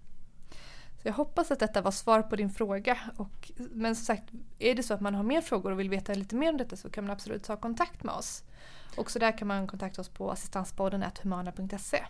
Så 1.03 1.09
jag 1.09 1.13
hoppas 1.13 1.51
att 1.51 1.59
detta 1.59 1.83
var 1.83 1.91
svar 1.91 2.23
på 2.23 2.37
din 2.37 2.51
fråga. 2.51 2.99
Och, 3.17 3.53
men 3.57 3.97
som 3.97 4.05
sagt, 4.05 4.25
är 4.59 4.75
det 4.75 4.83
så 4.83 4.95
att 4.95 5.01
man 5.01 5.15
har 5.15 5.23
mer 5.23 5.41
frågor 5.41 5.73
och 5.73 5.81
vill 5.81 5.91
veta 5.91 6.15
lite 6.15 6.37
mer 6.37 6.51
om 6.51 6.57
detta 6.57 6.77
så 6.77 6.91
kan 6.91 7.05
man 7.05 7.11
absolut 7.11 7.45
ta 7.45 7.57
kontakt 7.57 8.05
med 8.05 8.15
oss. 8.15 8.43
Också 8.97 9.19
där 9.19 9.39
kan 9.39 9.49
man 9.49 9.67
kontakta 9.67 10.01
oss 10.01 10.09
på 10.09 10.31
assistanspodden 10.31 11.05
humana.se. 11.23 12.05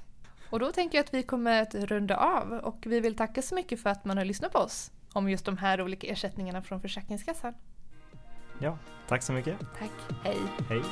Och 0.51 0.59
då 0.59 0.73
tänker 0.73 0.99
jag 0.99 1.05
att 1.05 1.15
vi 1.15 1.23
kommer 1.23 1.63
att 1.63 1.75
runda 1.75 2.17
av 2.17 2.53
och 2.53 2.79
vi 2.87 3.01
vill 3.01 3.17
tacka 3.17 3.43
så 3.43 3.55
mycket 3.55 3.83
för 3.83 3.91
att 3.91 4.05
man 4.05 4.17
har 4.19 4.25
lyssnat 4.25 4.53
på 4.53 4.59
oss 4.59 4.91
om 5.13 5.31
just 5.31 5.45
de 5.45 5.57
här 5.57 5.83
olika 5.83 6.07
ersättningarna 6.07 6.63
från 6.63 6.81
Försäkringskassan. 6.81 7.55
Ja, 8.61 8.79
tack 9.09 9.23
så 9.23 9.33
mycket. 9.33 9.59
Tack, 9.79 9.91
hej. 10.25 10.39
Hej. 10.69 10.83